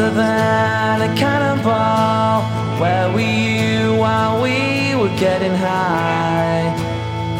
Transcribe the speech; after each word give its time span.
faster 0.00 0.14
than 0.14 1.02
a 1.02 1.14
cannonball. 1.16 2.42
Where 2.80 3.12
were 3.12 3.20
you 3.20 3.94
while 3.96 4.42
we 4.42 4.94
were 4.94 5.14
getting 5.18 5.54
high? 5.54 6.74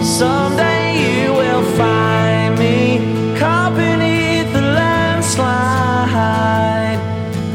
Someday 0.03 0.99
you 1.07 1.33
will 1.33 1.65
find 1.77 2.59
me 2.59 2.99
caught 3.39 3.75
beneath 3.77 4.53
the 4.53 4.61
landslide 4.61 5.79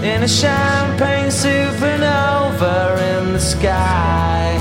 in 0.03 0.23
a 0.23 0.27
champagne 0.27 1.29
supernova 1.29 2.97
in 3.11 3.33
the 3.33 3.39
sky. 3.39 4.57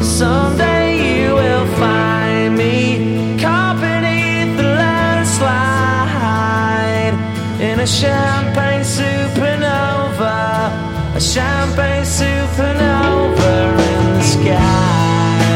Someday 0.00 0.86
you 1.08 1.34
will 1.34 1.66
find 1.76 2.56
me 2.56 3.38
caught 3.38 3.76
beneath 3.80 4.56
the 4.56 4.68
landslide 4.80 5.86
in 7.60 7.80
a 7.80 7.86
champagne 7.86 8.55
a 11.16 11.20
champagne 11.20 12.04
supernova 12.04 13.54
in 13.90 14.04
the 14.16 14.22
sky. 14.22 15.46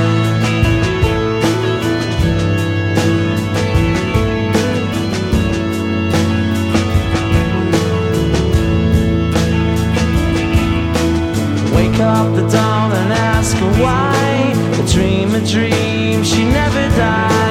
Wake 11.77 12.01
up 12.01 12.35
the 12.35 12.49
dawn 12.49 12.93
and 12.93 13.13
ask 13.13 13.55
her 13.59 13.73
why. 13.83 14.55
A 14.83 14.87
dream, 14.91 15.35
a 15.35 15.47
dream, 15.47 16.25
she 16.25 16.43
never 16.45 16.89
dies. 16.97 17.50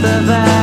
the 0.00 0.20
valley. 0.22 0.59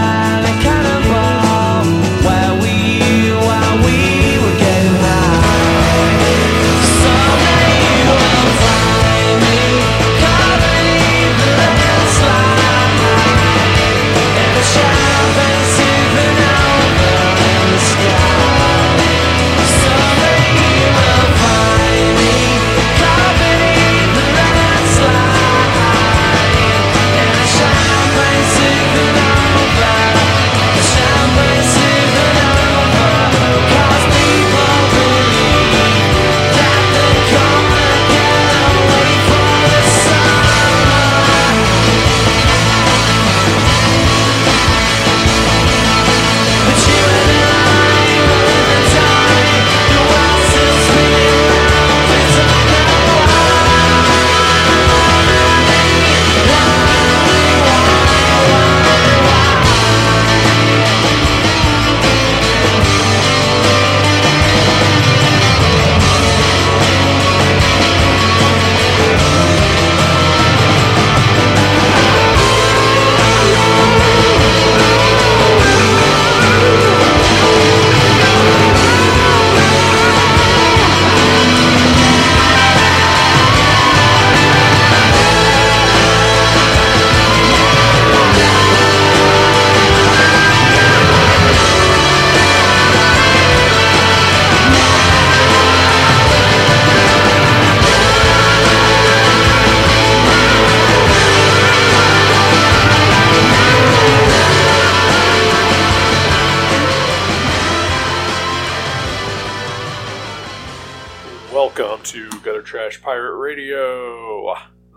Welcome 111.78 112.04
to 112.06 112.30
Gutter 112.42 112.64
Trash 112.64 113.04
Pirate 113.04 113.36
Radio. 113.36 114.56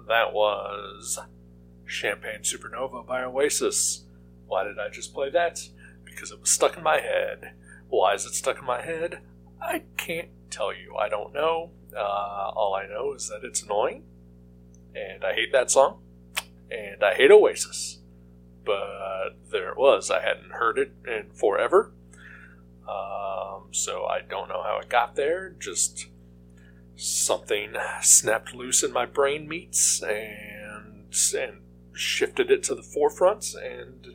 That 0.09 0.33
was 0.33 1.19
Champagne 1.85 2.41
Supernova 2.41 3.07
by 3.07 3.23
Oasis. 3.23 4.05
Why 4.47 4.65
did 4.65 4.79
I 4.79 4.89
just 4.89 5.13
play 5.13 5.29
that? 5.29 5.61
Because 6.05 6.31
it 6.31 6.41
was 6.41 6.49
stuck 6.49 6.79
in 6.79 6.83
my 6.83 7.01
head. 7.01 7.53
Why 7.91 8.15
is 8.15 8.25
it 8.25 8.33
stuck 8.33 8.61
in 8.61 8.65
my 8.65 8.81
head? 8.81 9.21
I 9.61 9.83
can't 9.99 10.31
tell 10.51 10.75
you. 10.75 10.97
I 10.97 11.11
don't 11.11 11.35
know. 11.35 11.73
Uh, 11.95 12.01
all 12.01 12.75
I 12.75 12.87
know 12.87 13.13
is 13.13 13.29
that 13.29 13.45
it's 13.45 13.63
annoying, 13.63 14.05
and 14.95 15.23
I 15.23 15.35
hate 15.35 15.53
that 15.53 15.71
song, 15.71 16.01
and 16.71 17.05
I 17.05 17.15
hate 17.15 17.31
Oasis. 17.31 17.99
But 18.65 19.37
there 19.51 19.71
it 19.71 19.77
was. 19.77 20.11
I 20.11 20.23
hadn't 20.23 20.53
heard 20.53 20.79
it 20.79 20.93
in 21.07 21.31
forever. 21.35 21.93
Um, 22.89 23.65
so 23.71 24.07
I 24.07 24.23
don't 24.23 24.49
know 24.49 24.63
how 24.63 24.79
it 24.79 24.89
got 24.89 25.15
there. 25.15 25.51
Just 25.51 26.07
something 27.01 27.75
snapped 28.03 28.55
loose 28.55 28.83
in 28.83 28.93
my 28.93 29.07
brain 29.07 29.49
meats 29.49 30.03
and 30.03 31.13
and 31.35 31.63
shifted 31.93 32.51
it 32.51 32.63
to 32.63 32.75
the 32.75 32.83
forefront, 32.83 33.55
and 33.55 34.07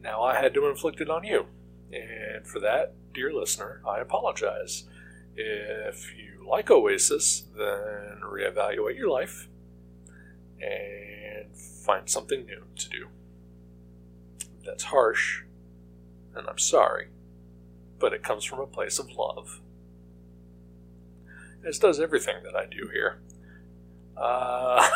now 0.00 0.22
I 0.22 0.40
had 0.40 0.54
to 0.54 0.68
inflict 0.68 1.00
it 1.00 1.10
on 1.10 1.24
you. 1.24 1.46
And 1.92 2.46
for 2.46 2.60
that, 2.60 2.94
dear 3.12 3.32
listener, 3.32 3.82
I 3.88 3.98
apologize. 3.98 4.84
If 5.34 6.14
you 6.16 6.46
like 6.48 6.70
Oasis, 6.70 7.44
then 7.56 8.20
reevaluate 8.22 8.96
your 8.96 9.10
life 9.10 9.48
and 10.60 11.56
find 11.56 12.08
something 12.08 12.46
new 12.46 12.64
to 12.76 12.88
do. 12.88 13.08
That's 14.64 14.84
harsh, 14.84 15.42
and 16.34 16.46
I'm 16.48 16.58
sorry, 16.58 17.08
but 17.98 18.12
it 18.12 18.22
comes 18.22 18.44
from 18.44 18.60
a 18.60 18.66
place 18.66 18.98
of 18.98 19.10
love. 19.10 19.60
As 21.66 21.78
does 21.78 21.98
everything 22.00 22.42
that 22.44 22.54
I 22.54 22.66
do 22.66 22.88
here. 22.92 23.22
Uh, 24.16 24.86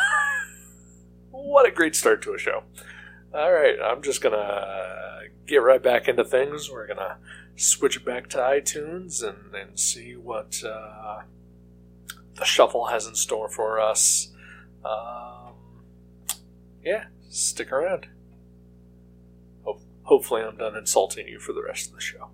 what 1.31 1.67
a 1.67 1.71
great 1.71 1.95
start 1.95 2.21
to 2.23 2.33
a 2.33 2.37
show. 2.37 2.63
All 3.33 3.51
right, 3.51 3.75
I'm 3.83 4.01
just 4.01 4.21
going 4.21 4.33
to 4.33 5.21
get 5.47 5.57
right 5.57 5.81
back 5.81 6.07
into 6.07 6.23
things. 6.23 6.69
We're 6.71 6.87
going 6.87 6.97
to 6.97 7.17
switch 7.55 7.97
it 7.97 8.05
back 8.05 8.29
to 8.29 8.37
iTunes 8.37 9.23
and, 9.23 9.53
and 9.53 9.79
see 9.79 10.15
what 10.15 10.63
uh, 10.63 11.21
the 12.35 12.45
shuffle 12.45 12.87
has 12.87 13.05
in 13.05 13.15
store 13.15 13.49
for 13.49 13.79
us. 13.79 14.33
Um, 14.85 15.83
yeah, 16.83 17.05
stick 17.29 17.71
around. 17.71 18.07
Ho- 19.63 19.81
hopefully, 20.03 20.41
I'm 20.43 20.57
done 20.57 20.75
insulting 20.75 21.27
you 21.27 21.39
for 21.39 21.53
the 21.53 21.63
rest 21.63 21.89
of 21.89 21.95
the 21.95 22.01
show. 22.01 22.29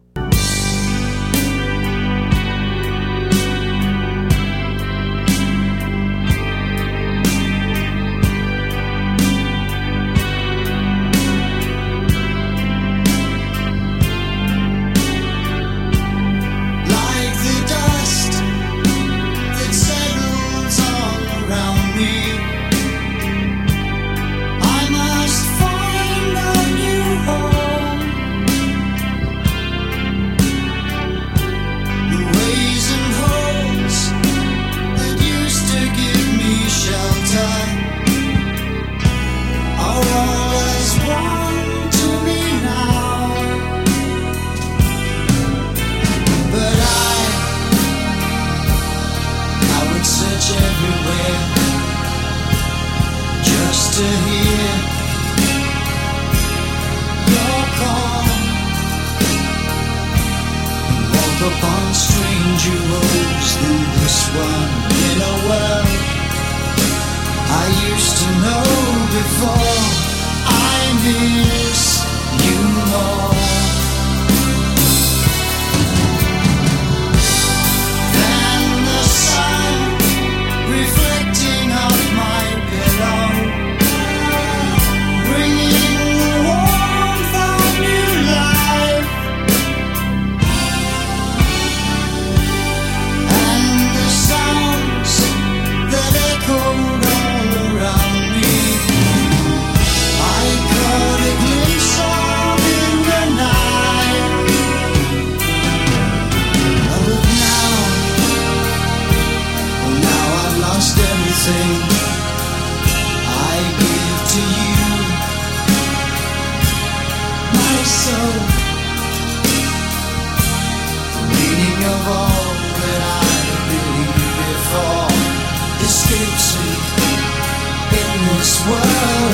World 128.68 129.25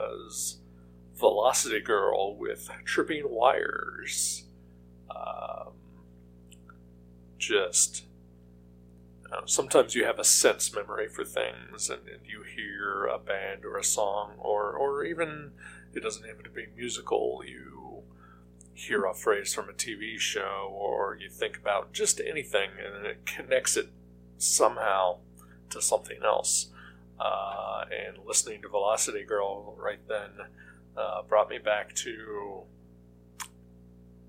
Was 0.00 0.58
Velocity 1.14 1.80
Girl 1.80 2.34
with 2.34 2.70
Tripping 2.84 3.24
Wires. 3.28 4.44
Um, 5.14 5.72
just 7.38 8.06
sometimes 9.46 9.94
you 9.94 10.04
have 10.04 10.18
a 10.18 10.24
sense 10.24 10.74
memory 10.74 11.08
for 11.08 11.24
things, 11.24 11.90
and, 11.90 12.08
and, 12.08 12.20
you 12.24 12.42
hear 12.42 13.06
a 13.06 13.18
band 13.18 13.64
or 13.64 13.76
a 13.76 13.84
song, 13.84 14.32
or 14.38 14.72
or 14.72 15.04
even 15.04 15.52
it 15.94 16.02
doesn't 16.02 16.26
have 16.26 16.42
to 16.42 16.50
be 16.50 16.66
musical. 16.74 17.42
You 17.46 18.02
hear 18.72 19.04
a 19.04 19.14
phrase 19.14 19.52
from 19.52 19.68
a 19.68 19.74
TV 19.74 20.18
show, 20.18 20.70
or 20.72 21.16
you 21.20 21.28
think 21.28 21.58
about 21.58 21.92
just 21.92 22.20
anything, 22.20 22.70
and 22.82 23.04
it 23.04 23.26
connects 23.26 23.76
it 23.76 23.90
somehow 24.38 25.18
to 25.68 25.82
something 25.82 26.20
else. 26.24 26.69
Uh, 27.20 27.84
and 27.90 28.16
listening 28.24 28.62
to 28.62 28.68
Velocity 28.68 29.24
Girl 29.24 29.74
right 29.78 30.00
then 30.08 30.30
uh, 30.96 31.22
brought 31.22 31.50
me 31.50 31.58
back 31.58 31.94
to 31.94 32.62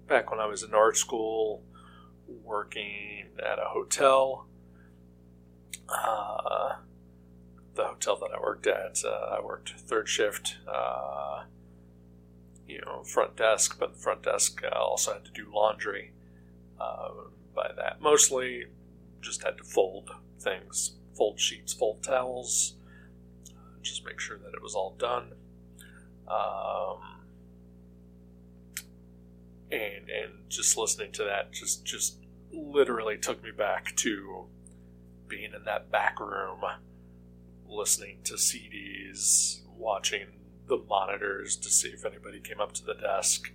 back 0.08 0.30
when 0.30 0.42
I 0.42 0.46
was 0.46 0.64
in 0.64 0.74
art 0.74 0.98
school, 0.98 1.64
working 2.28 3.30
at 3.40 3.60
a 3.60 3.70
hotel 3.70 4.48
uh, 5.92 6.76
the 7.76 7.84
hotel 7.84 8.18
that 8.18 8.32
I 8.36 8.40
worked 8.40 8.68
at, 8.68 9.04
uh, 9.06 9.38
I 9.38 9.42
worked 9.42 9.72
third 9.72 10.08
shift, 10.08 10.58
uh, 10.68 11.44
you 12.68 12.82
know, 12.82 13.04
front 13.04 13.36
desk, 13.36 13.78
but 13.80 13.94
the 13.94 14.00
front 14.00 14.24
desk 14.24 14.62
uh, 14.64 14.78
also 14.78 15.14
had 15.14 15.26
to 15.26 15.32
do 15.32 15.52
laundry. 15.54 16.14
Uh, 16.80 17.10
by 17.54 17.72
that, 17.76 18.02
mostly 18.02 18.66
just 19.22 19.44
had 19.44 19.58
to 19.58 19.64
fold 19.64 20.10
things, 20.40 20.96
fold 21.16 21.40
sheets, 21.40 21.74
fold 21.74 22.02
towels, 22.04 22.76
just 23.82 24.06
make 24.06 24.20
sure 24.20 24.38
that 24.38 24.54
it 24.54 24.62
was 24.62 24.76
all 24.76 24.96
done. 24.98 25.34
Um, 26.28 27.22
and 29.72 30.10
and 30.10 30.50
just 30.50 30.78
listening 30.78 31.12
to 31.14 31.24
that 31.24 31.52
just 31.52 31.86
just 31.86 32.18
literally 32.52 33.18
took 33.18 33.44
me 33.44 33.52
back 33.52 33.96
to 33.96 34.46
being 35.28 35.54
in 35.54 35.64
that 35.64 35.90
back 35.90 36.20
room, 36.20 36.60
listening 37.68 38.18
to 38.26 38.34
CDs, 38.34 39.62
watching 39.78 40.26
the 40.68 40.78
monitors 40.90 41.56
to 41.56 41.70
see 41.70 41.88
if 41.90 42.06
anybody 42.06 42.40
came 42.42 42.60
up 42.60 42.74
to 42.74 42.84
the 42.84 42.94
desk, 42.96 43.52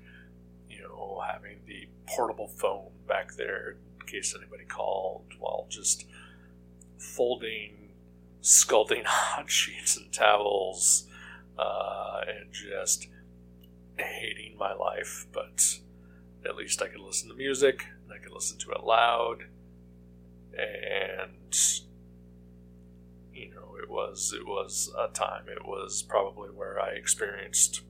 you 0.70 0.80
know, 0.80 1.22
having 1.26 1.58
the 1.66 1.86
portable 2.06 2.48
phone 2.48 2.90
back 3.06 3.34
there 3.34 3.76
in 4.00 4.06
case 4.06 4.34
anybody 4.36 4.64
called, 4.64 5.24
while 5.38 5.66
just 5.68 6.06
folding, 6.98 7.85
scalding 8.46 9.02
hot 9.06 9.50
sheets 9.50 9.96
and 9.96 10.12
towels, 10.12 11.06
uh, 11.58 12.20
and 12.26 12.52
just 12.52 13.08
hating 13.96 14.56
my 14.58 14.72
life. 14.72 15.26
But 15.32 15.78
at 16.44 16.56
least 16.56 16.82
I 16.82 16.88
could 16.88 17.00
listen 17.00 17.28
to 17.28 17.34
music, 17.34 17.84
I 18.12 18.18
could 18.18 18.32
listen 18.32 18.58
to 18.58 18.70
it 18.70 18.84
loud 18.84 19.44
and 20.56 21.58
you 23.34 23.50
know 23.54 23.76
it 23.82 23.90
was 23.90 24.32
it 24.34 24.46
was 24.46 24.90
a 24.98 25.08
time 25.12 25.44
it 25.48 25.66
was 25.66 26.02
probably 26.02 26.48
where 26.48 26.80
i 26.80 26.90
experienced 26.90 27.82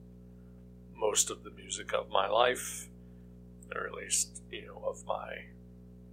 most 0.97 1.31
of 1.31 1.45
the 1.45 1.51
music 1.51 1.93
of 1.93 2.11
my 2.11 2.29
life 2.29 2.89
or 3.75 3.87
at 3.87 3.95
least 3.95 4.43
you 4.51 4.67
know 4.67 4.83
of 4.89 5.05
my 5.07 5.45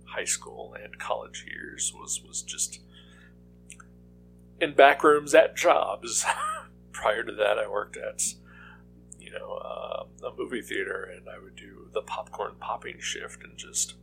high 0.05 0.25
school 0.25 0.75
and 0.81 0.99
college 0.99 1.45
years 1.49 1.91
was 1.95 2.21
was 2.27 2.43
just 2.43 2.81
in 4.59 4.73
back 4.73 5.03
rooms 5.03 5.33
at 5.33 5.55
jobs 5.55 6.25
prior 6.91 7.23
to 7.23 7.33
that 7.33 7.57
i 7.57 7.67
worked 7.67 7.97
at 7.97 8.21
you 9.19 9.31
know 9.31 9.53
uh, 9.53 10.03
a 10.27 10.35
movie 10.37 10.61
theater 10.61 11.09
and 11.15 11.27
i 11.29 11.39
would 11.39 11.55
do 11.55 11.89
the 11.93 12.01
popcorn 12.01 12.53
popping 12.59 12.99
shift 12.99 13.43
and 13.43 13.57
just 13.57 13.95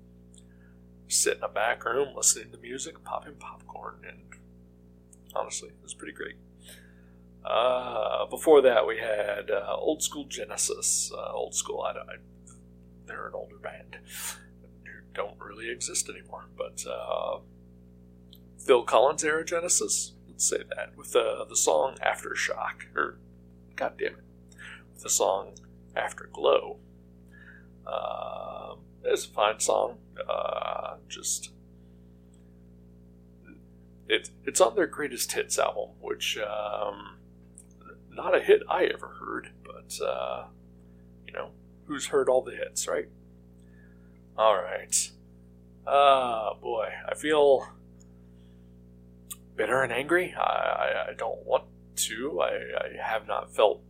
sit 1.11 1.39
in 1.39 1.43
a 1.43 1.49
back 1.49 1.85
room 1.85 2.15
listening 2.17 2.51
to 2.53 2.59
music, 2.59 3.03
popping 3.05 3.35
popcorn, 3.39 3.97
and 4.09 4.19
honestly, 5.35 5.69
it 5.69 5.83
was 5.83 5.95
pretty 5.95 6.13
great. 6.13 6.37
Uh, 7.45 8.27
before 8.27 8.61
that, 8.63 8.87
we 8.87 8.99
had 8.99 9.51
uh, 9.51 9.75
Old 9.77 10.03
School 10.03 10.27
Genesis. 10.27 11.11
Uh, 11.13 11.33
old 11.33 11.55
School, 11.55 11.83
I, 11.83 11.91
I, 11.91 12.17
they're 13.07 13.29
an 13.29 13.35
older 13.35 13.59
band 13.59 13.97
who 14.85 14.91
don't 15.15 15.39
really 15.41 15.71
exist 15.71 16.09
anymore, 16.09 16.49
but 16.57 16.85
uh, 16.89 17.39
Phil 18.65 18.85
Collins 18.85 19.25
era 19.25 19.45
Genesis, 19.45 20.13
say 20.41 20.59
that, 20.77 20.97
with 20.97 21.13
the, 21.13 21.45
the 21.49 21.57
song 21.57 21.97
Aftershock, 22.05 22.95
or 22.97 23.19
God 23.77 23.95
damn 23.99 24.15
it, 24.15 24.25
with 24.93 25.03
the 25.03 25.11
song 25.11 25.55
Afterglow. 25.97 26.79
Uh, 27.87 28.75
it's 29.05 29.27
a 29.27 29.29
fine 29.29 29.61
song. 29.61 29.99
Uh, 30.29 30.97
just 31.09 31.51
it 34.09 34.31
it's 34.45 34.61
on 34.61 34.75
their 34.75 34.87
greatest 34.87 35.33
hits 35.33 35.59
album, 35.59 35.91
which 36.01 36.39
um, 36.39 37.19
not 38.11 38.35
a 38.35 38.41
hit 38.41 38.63
I 38.69 38.85
ever 38.85 39.09
heard, 39.21 39.51
but 39.65 40.05
uh, 40.05 40.47
you 41.27 41.33
know 41.33 41.51
who's 41.87 42.07
heard 42.07 42.29
all 42.29 42.43
the 42.43 42.55
hits, 42.55 42.87
right? 42.87 43.09
All 44.37 44.57
right. 44.57 45.11
Ah, 45.87 46.55
boy, 46.55 46.89
I 47.09 47.15
feel 47.15 47.67
bitter 49.61 49.83
and 49.83 49.93
angry. 49.93 50.35
I, 50.35 50.41
I, 50.41 51.11
I 51.11 51.15
don't 51.19 51.45
want 51.45 51.65
to. 51.97 52.41
I, 52.41 52.49
I 52.49 53.07
have 53.07 53.29
not 53.29 53.55
felt 53.55 53.83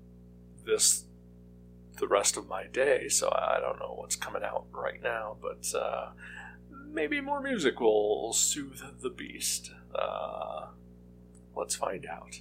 this 0.67 1.05
the 1.99 2.09
rest 2.09 2.37
of 2.37 2.49
my 2.49 2.67
day, 2.67 3.09
so 3.09 3.29
I 3.31 3.61
don't 3.61 3.79
know 3.79 3.95
what's 3.97 4.17
coming 4.17 4.43
out 4.43 4.67
right 4.73 5.01
now, 5.01 5.37
but 5.41 5.73
uh, 5.79 6.09
maybe 6.91 7.21
more 7.21 7.41
music 7.41 7.79
will 7.79 8.33
soothe 8.33 8.81
the 9.01 9.11
beast. 9.11 9.71
Uh, 9.95 10.67
let's 11.55 11.77
find 11.77 12.05
out. 12.05 12.41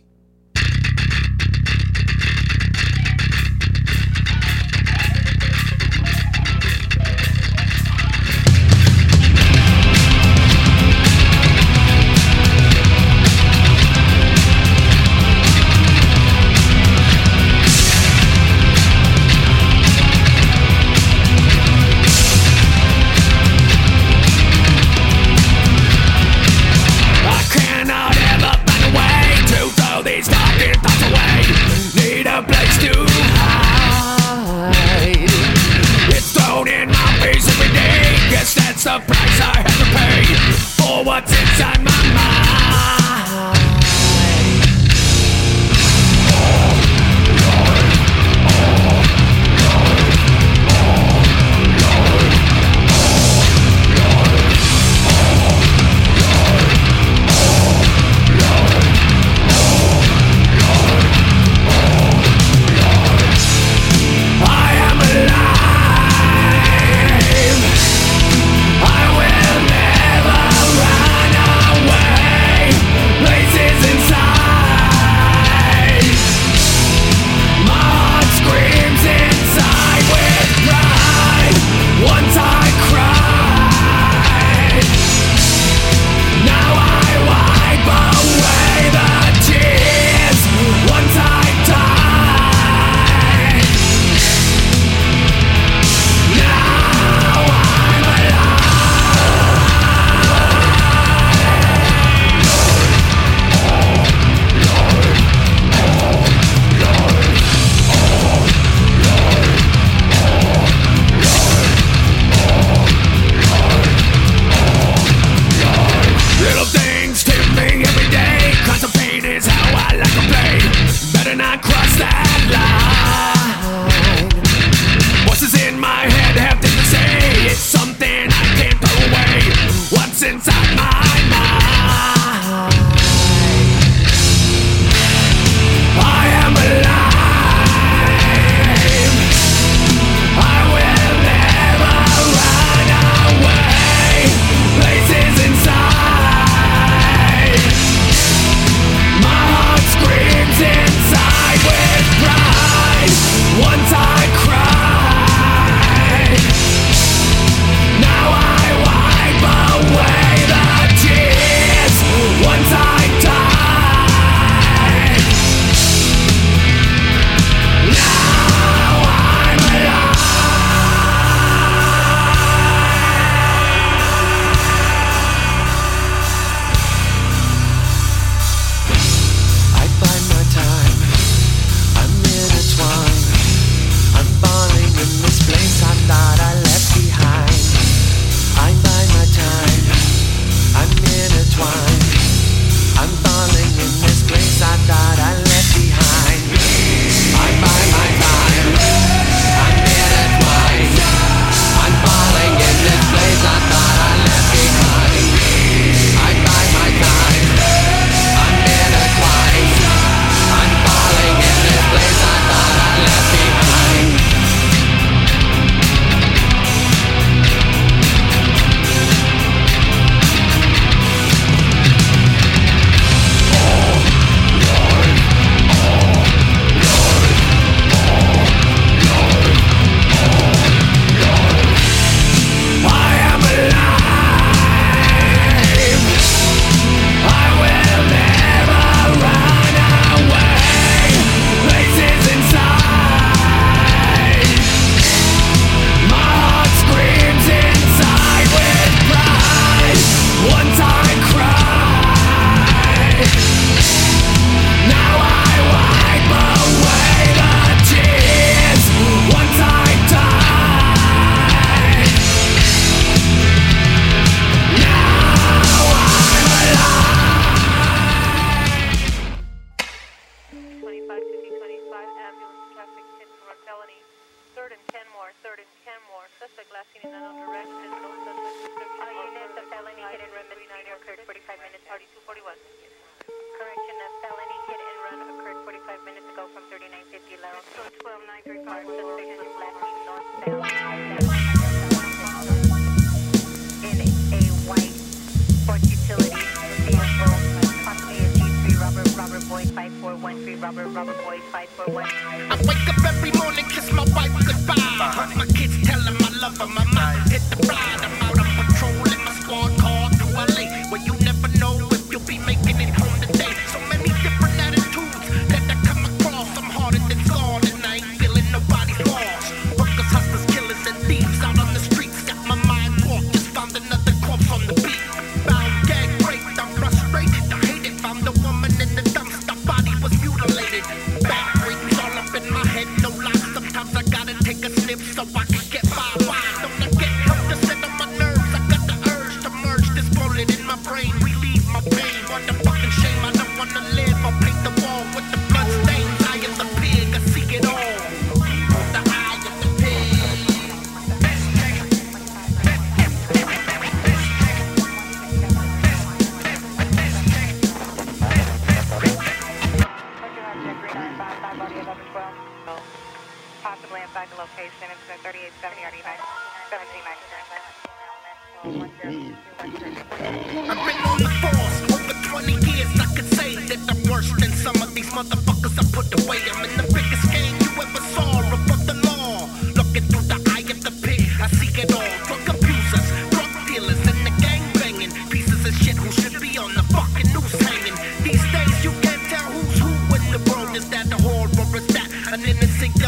12 288.44 288.66
935 288.66 288.66
Mark 288.66 288.88
Laurel. 288.88 289.18
suspect 289.18 289.38
is 289.38 289.56
last 289.60 290.04
northbound. 290.06 290.79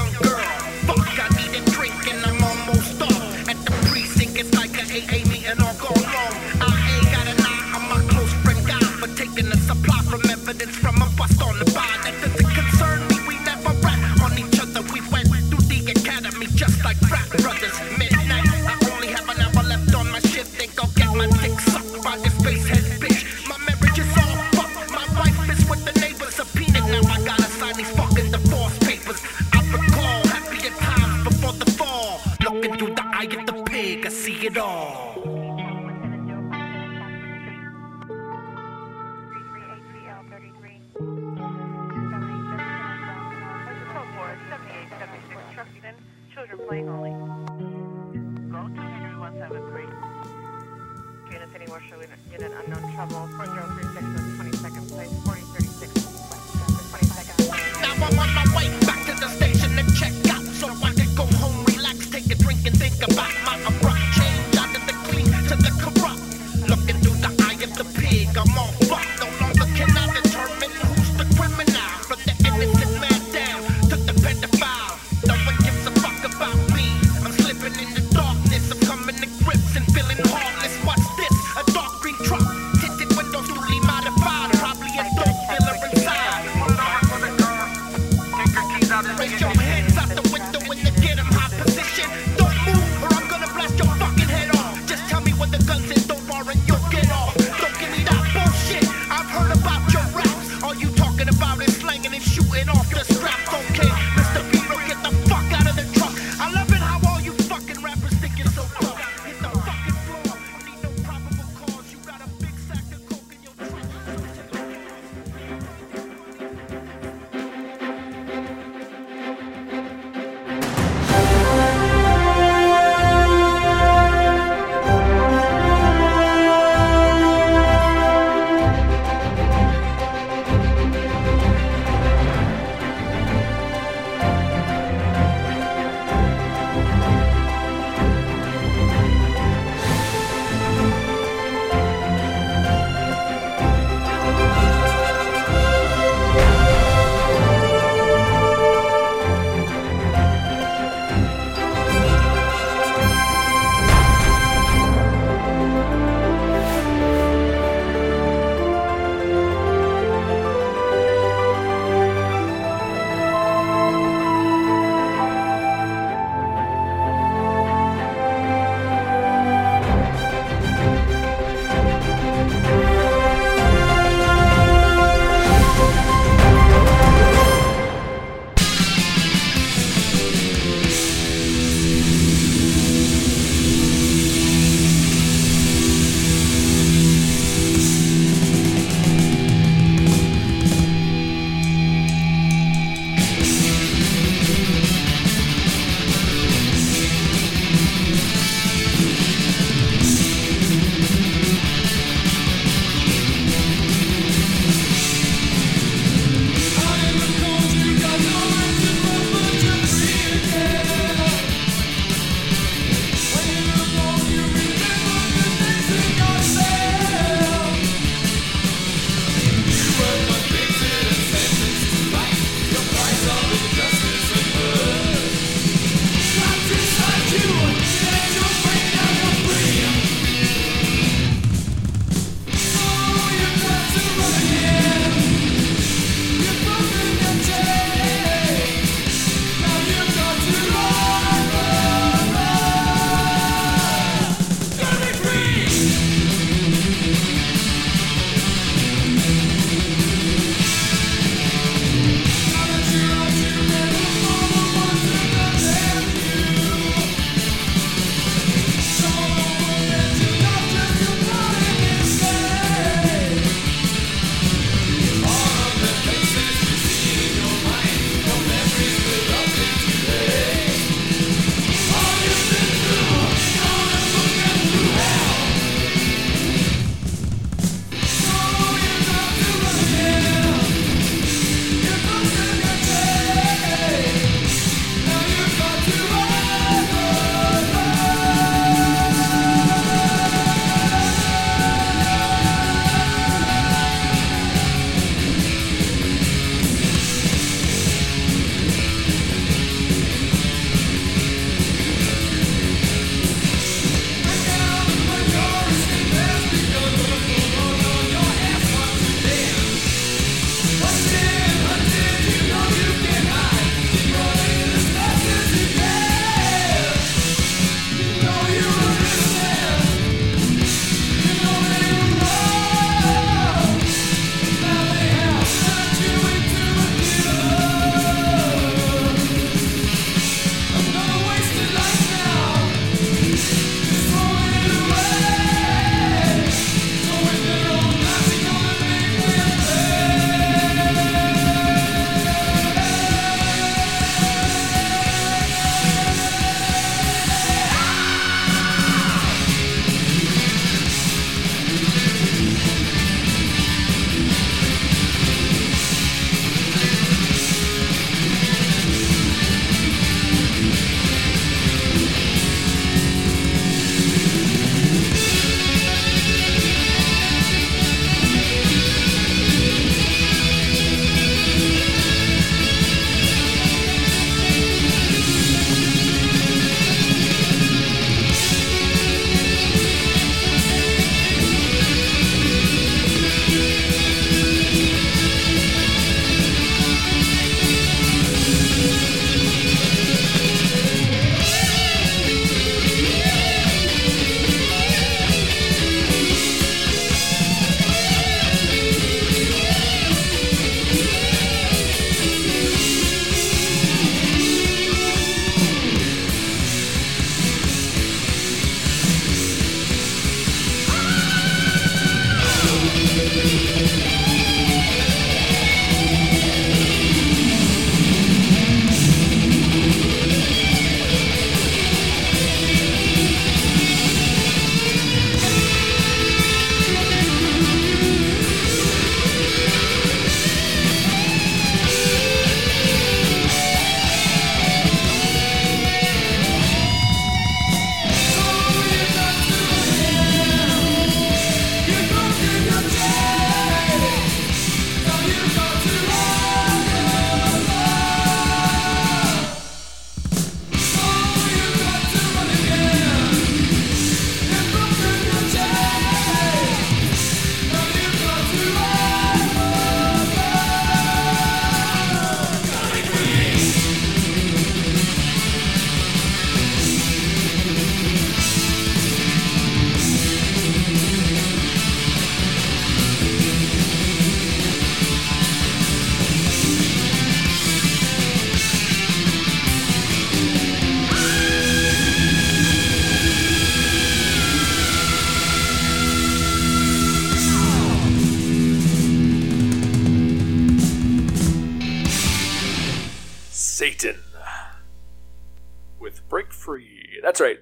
Young 0.02 0.14
girl? 0.14 0.40
Fuck, 0.88 1.20
I 1.20 1.41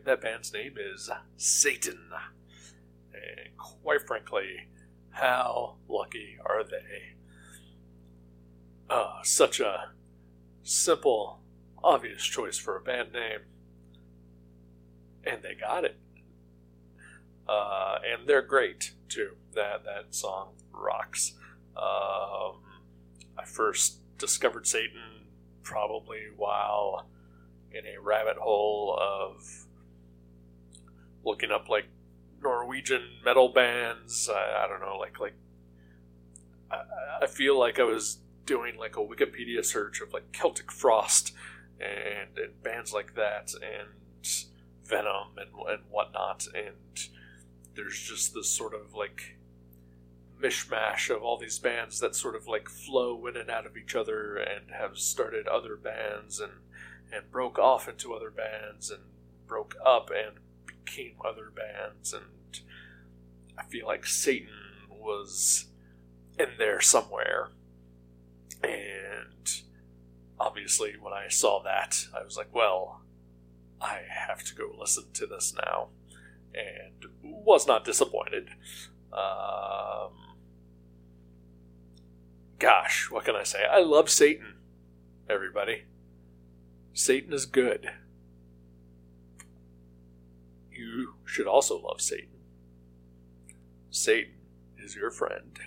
that 0.09 0.21
band's 0.21 0.51
name 0.51 0.73
is 0.75 1.07
Satan. 1.37 2.09
And 3.13 3.55
quite 3.57 4.07
frankly, 4.07 4.67
how 5.11 5.75
lucky 5.87 6.35
are 6.43 6.63
they? 6.63 7.13
Uh, 8.89 9.19
such 9.21 9.59
a 9.59 9.91
simple, 10.63 11.41
obvious 11.83 12.23
choice 12.23 12.57
for 12.57 12.75
a 12.75 12.81
band 12.81 13.13
name. 13.13 13.41
And 15.23 15.43
they 15.43 15.53
got 15.53 15.85
it. 15.85 15.99
Uh, 17.47 17.99
and 18.03 18.27
they're 18.27 18.41
great 18.41 18.93
too. 19.09 19.33
That 19.53 19.83
that 19.85 20.15
song 20.15 20.53
rocks. 20.71 21.33
Um, 21.77 22.63
I 23.37 23.45
first 23.45 23.99
discovered 24.17 24.65
Satan 24.65 25.27
probably 25.61 26.21
while 26.35 27.07
in 27.71 27.85
a 27.85 28.01
rabbit 28.01 28.37
hole 28.37 28.97
of 28.99 29.67
looking 31.23 31.51
up 31.51 31.69
like 31.69 31.85
Norwegian 32.41 33.03
metal 33.23 33.49
bands. 33.49 34.29
I, 34.33 34.65
I 34.65 34.67
don't 34.67 34.81
know, 34.81 34.97
like 34.97 35.19
like 35.19 35.35
I, 36.71 37.23
I 37.23 37.27
feel 37.27 37.57
like 37.57 37.79
I 37.79 37.83
was 37.83 38.19
doing 38.45 38.77
like 38.77 38.97
a 38.97 38.99
Wikipedia 38.99 39.63
search 39.63 40.01
of 40.01 40.13
like 40.13 40.31
Celtic 40.31 40.71
Frost 40.71 41.33
and, 41.79 42.37
and 42.37 42.63
bands 42.63 42.93
like 42.93 43.15
that 43.15 43.51
and 43.53 43.89
Venom 44.85 45.37
and 45.37 45.49
and 45.69 45.83
whatnot 45.89 46.47
and 46.55 46.75
there's 47.75 47.99
just 47.99 48.33
this 48.33 48.49
sort 48.49 48.73
of 48.73 48.95
like 48.95 49.37
mishmash 50.41 51.13
of 51.13 51.21
all 51.21 51.37
these 51.37 51.59
bands 51.59 51.99
that 51.99 52.15
sort 52.15 52.35
of 52.35 52.47
like 52.47 52.67
flow 52.67 53.25
in 53.27 53.37
and 53.37 53.49
out 53.49 53.65
of 53.65 53.77
each 53.77 53.95
other 53.95 54.35
and 54.35 54.71
have 54.71 54.97
started 54.97 55.47
other 55.47 55.75
bands 55.75 56.39
and 56.39 56.53
and 57.11 57.31
broke 57.31 57.59
off 57.59 57.87
into 57.87 58.13
other 58.13 58.31
bands 58.31 58.89
and 58.89 59.01
broke 59.47 59.75
up 59.85 60.09
and 60.09 60.37
became 60.83 61.15
other 61.25 61.51
bands 61.55 62.13
and 62.13 62.59
I 63.57 63.63
feel 63.63 63.85
like 63.85 64.05
Satan 64.05 64.49
was 64.89 65.65
in 66.37 66.49
there 66.57 66.81
somewhere 66.81 67.49
and 68.63 69.61
obviously 70.39 70.93
when 70.99 71.13
I 71.13 71.27
saw 71.29 71.61
that 71.63 72.05
I 72.17 72.23
was 72.23 72.37
like 72.37 72.53
well 72.53 73.01
I 73.81 73.99
have 74.27 74.43
to 74.45 74.55
go 74.55 74.71
listen 74.77 75.05
to 75.13 75.25
this 75.25 75.53
now 75.55 75.89
and 76.53 77.05
was 77.23 77.67
not 77.67 77.85
disappointed. 77.85 78.49
Um, 79.13 80.11
gosh, 82.57 83.09
what 83.09 83.25
can 83.25 83.35
I 83.35 83.43
say? 83.43 83.59
I 83.69 83.79
love 83.81 84.09
Satan, 84.09 84.55
everybody. 85.29 85.83
Satan 86.93 87.33
is 87.33 87.45
good. 87.45 87.89
You 90.79 91.15
should 91.25 91.47
also 91.47 91.79
love 91.79 92.01
Satan. 92.01 92.39
Satan 93.89 94.33
is 94.77 94.95
your 94.95 95.11
friend. 95.11 95.59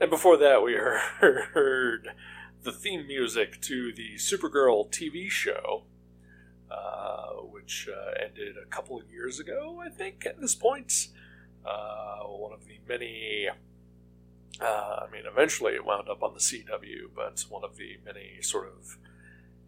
And 0.00 0.10
before 0.10 0.36
that, 0.36 0.62
we 0.62 0.74
heard 0.74 2.08
the 2.62 2.72
theme 2.72 3.06
music 3.06 3.60
to 3.62 3.92
the 3.92 4.14
Supergirl 4.16 4.90
TV 4.90 5.30
show 5.30 5.84
uh, 6.72 7.42
which 7.50 7.88
uh, 7.92 8.12
ended 8.22 8.56
a 8.56 8.66
couple 8.66 8.98
of 8.98 9.10
years 9.10 9.38
ago, 9.38 9.82
I 9.84 9.90
think, 9.90 10.24
at 10.26 10.40
this 10.40 10.54
point. 10.54 11.08
Uh, 11.64 12.20
one 12.24 12.52
of 12.52 12.64
the 12.66 12.78
many. 12.88 13.48
Uh, 14.60 15.06
I 15.06 15.10
mean, 15.10 15.22
eventually 15.30 15.74
it 15.74 15.84
wound 15.84 16.08
up 16.08 16.22
on 16.22 16.34
the 16.34 16.40
CW, 16.40 17.10
but 17.14 17.44
one 17.48 17.64
of 17.64 17.76
the 17.76 17.98
many 18.04 18.40
sort 18.40 18.68
of 18.68 18.96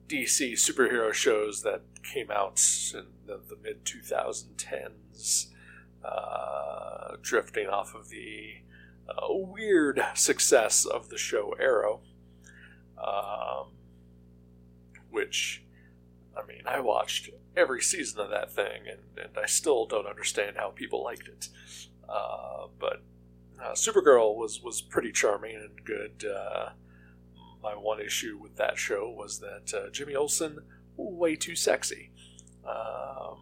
DC 0.08 0.52
superhero 0.52 1.12
shows 1.12 1.62
that 1.62 1.82
came 2.02 2.30
out 2.30 2.60
in 2.94 3.06
the, 3.26 3.40
the 3.48 3.56
mid 3.62 3.84
2010s, 3.84 5.46
uh, 6.04 7.16
drifting 7.22 7.68
off 7.68 7.94
of 7.94 8.08
the 8.10 8.54
weird 9.28 10.04
success 10.14 10.84
of 10.84 11.08
the 11.08 11.18
show 11.18 11.54
Arrow, 11.60 12.00
um, 12.98 13.68
which 15.10 15.62
I 16.36 16.44
mean, 16.46 16.62
I 16.66 16.80
watched 16.80 17.30
every 17.56 17.80
season 17.80 18.20
of 18.20 18.30
that 18.30 18.50
thing, 18.50 18.82
and, 18.90 19.24
and 19.24 19.38
I 19.38 19.46
still 19.46 19.86
don't 19.86 20.06
understand 20.06 20.56
how 20.56 20.70
people 20.70 21.04
liked 21.04 21.28
it. 21.28 21.48
Uh, 22.08 22.66
but 22.78 23.02
uh, 23.62 23.72
Supergirl 23.72 24.36
was, 24.36 24.60
was 24.62 24.80
pretty 24.80 25.12
charming 25.12 25.56
and 25.56 25.84
good. 25.84 26.26
My 27.64 27.74
one 27.74 27.98
issue 27.98 28.38
with 28.38 28.56
that 28.56 28.76
show 28.76 29.08
was 29.08 29.40
that 29.40 29.72
uh, 29.74 29.88
Jimmy 29.90 30.14
Olsen 30.14 30.58
way 30.98 31.34
too 31.34 31.56
sexy. 31.56 32.10
Um, 32.62 33.38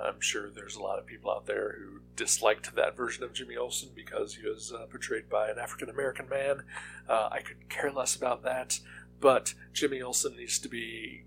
I'm 0.00 0.20
sure 0.20 0.48
there's 0.48 0.76
a 0.76 0.82
lot 0.82 1.00
of 1.00 1.06
people 1.06 1.32
out 1.32 1.46
there 1.46 1.76
who 1.76 2.00
disliked 2.14 2.76
that 2.76 2.96
version 2.96 3.24
of 3.24 3.32
Jimmy 3.32 3.56
Olsen 3.56 3.90
because 3.96 4.36
he 4.36 4.48
was 4.48 4.72
uh, 4.72 4.86
portrayed 4.86 5.28
by 5.28 5.50
an 5.50 5.58
African 5.58 5.90
American 5.90 6.28
man. 6.28 6.62
Uh, 7.08 7.30
I 7.32 7.40
could 7.40 7.68
care 7.68 7.90
less 7.90 8.14
about 8.14 8.44
that, 8.44 8.78
but 9.20 9.54
Jimmy 9.72 10.00
Olsen 10.00 10.36
needs 10.36 10.60
to 10.60 10.68
be 10.68 11.24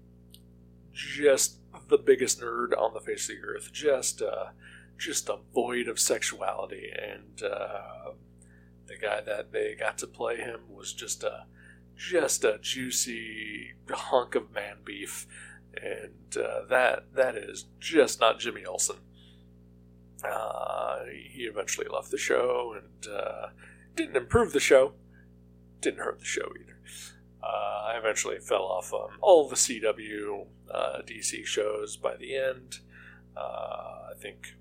just 0.94 1.58
the 1.90 1.98
biggest 1.98 2.40
nerd 2.40 2.78
on 2.78 2.94
the 2.94 3.02
face 3.02 3.30
of 3.30 3.36
the 3.36 3.42
earth, 3.44 3.74
just 3.74 4.22
uh, 4.22 4.52
just 4.98 5.28
a 5.28 5.40
void 5.54 5.90
of 5.90 6.00
sexuality, 6.00 6.92
and 6.98 7.44
uh, 7.44 8.12
the 8.88 8.98
guy 8.98 9.20
that 9.20 9.52
they 9.52 9.76
got 9.76 9.98
to 9.98 10.08
play 10.08 10.38
him 10.38 10.62
was 10.70 10.94
just 10.94 11.24
a 11.24 11.46
just 11.98 12.44
a 12.44 12.60
juicy 12.62 13.74
hunk 13.90 14.36
of 14.36 14.54
man 14.54 14.78
beef, 14.86 15.28
and 15.76 16.38
uh, 16.38 16.66
that 16.70 17.14
that 17.16 17.36
is 17.36 17.66
just 17.80 18.20
not 18.20 18.40
Jimmy 18.40 18.66
Olsen. 18.66 18.98
Uh, 20.24 21.00
he 21.30 21.44
eventually 21.44 21.88
left 21.88 22.12
the 22.12 22.18
show 22.18 22.76
and 22.76 23.14
uh, 23.14 23.48
didn't 23.96 24.16
improve 24.16 24.54
the 24.54 24.60
show, 24.60 24.94
didn't 25.82 26.00
hurt 26.00 26.20
the 26.20 26.26
show 26.26 26.50
either. 26.60 26.80
Uh, 27.44 27.92
I 27.94 27.98
eventually 27.98 28.40
fell 28.40 28.64
off 28.64 28.94
um, 28.94 29.18
all 29.22 29.48
the 29.48 29.56
CW 29.56 30.48
uh, 30.74 31.02
DC 31.06 31.46
shows 31.46 31.98
by 31.98 32.16
the 32.16 32.36
end. 32.36 32.80
Uh, 33.36 34.10
I 34.12 34.14
think 34.20 34.56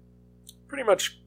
pretty 0.68 0.84
much 0.84 1.18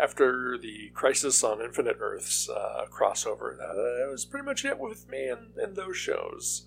after 0.00 0.58
the 0.58 0.90
Crisis 0.94 1.42
on 1.44 1.62
Infinite 1.62 1.98
Earths 2.00 2.48
uh, 2.48 2.86
crossover, 2.90 3.56
that 3.56 4.08
was 4.10 4.24
pretty 4.24 4.44
much 4.44 4.64
it 4.64 4.78
with 4.78 5.08
me 5.08 5.28
and, 5.28 5.56
and 5.56 5.76
those 5.76 5.96
shows. 5.96 6.66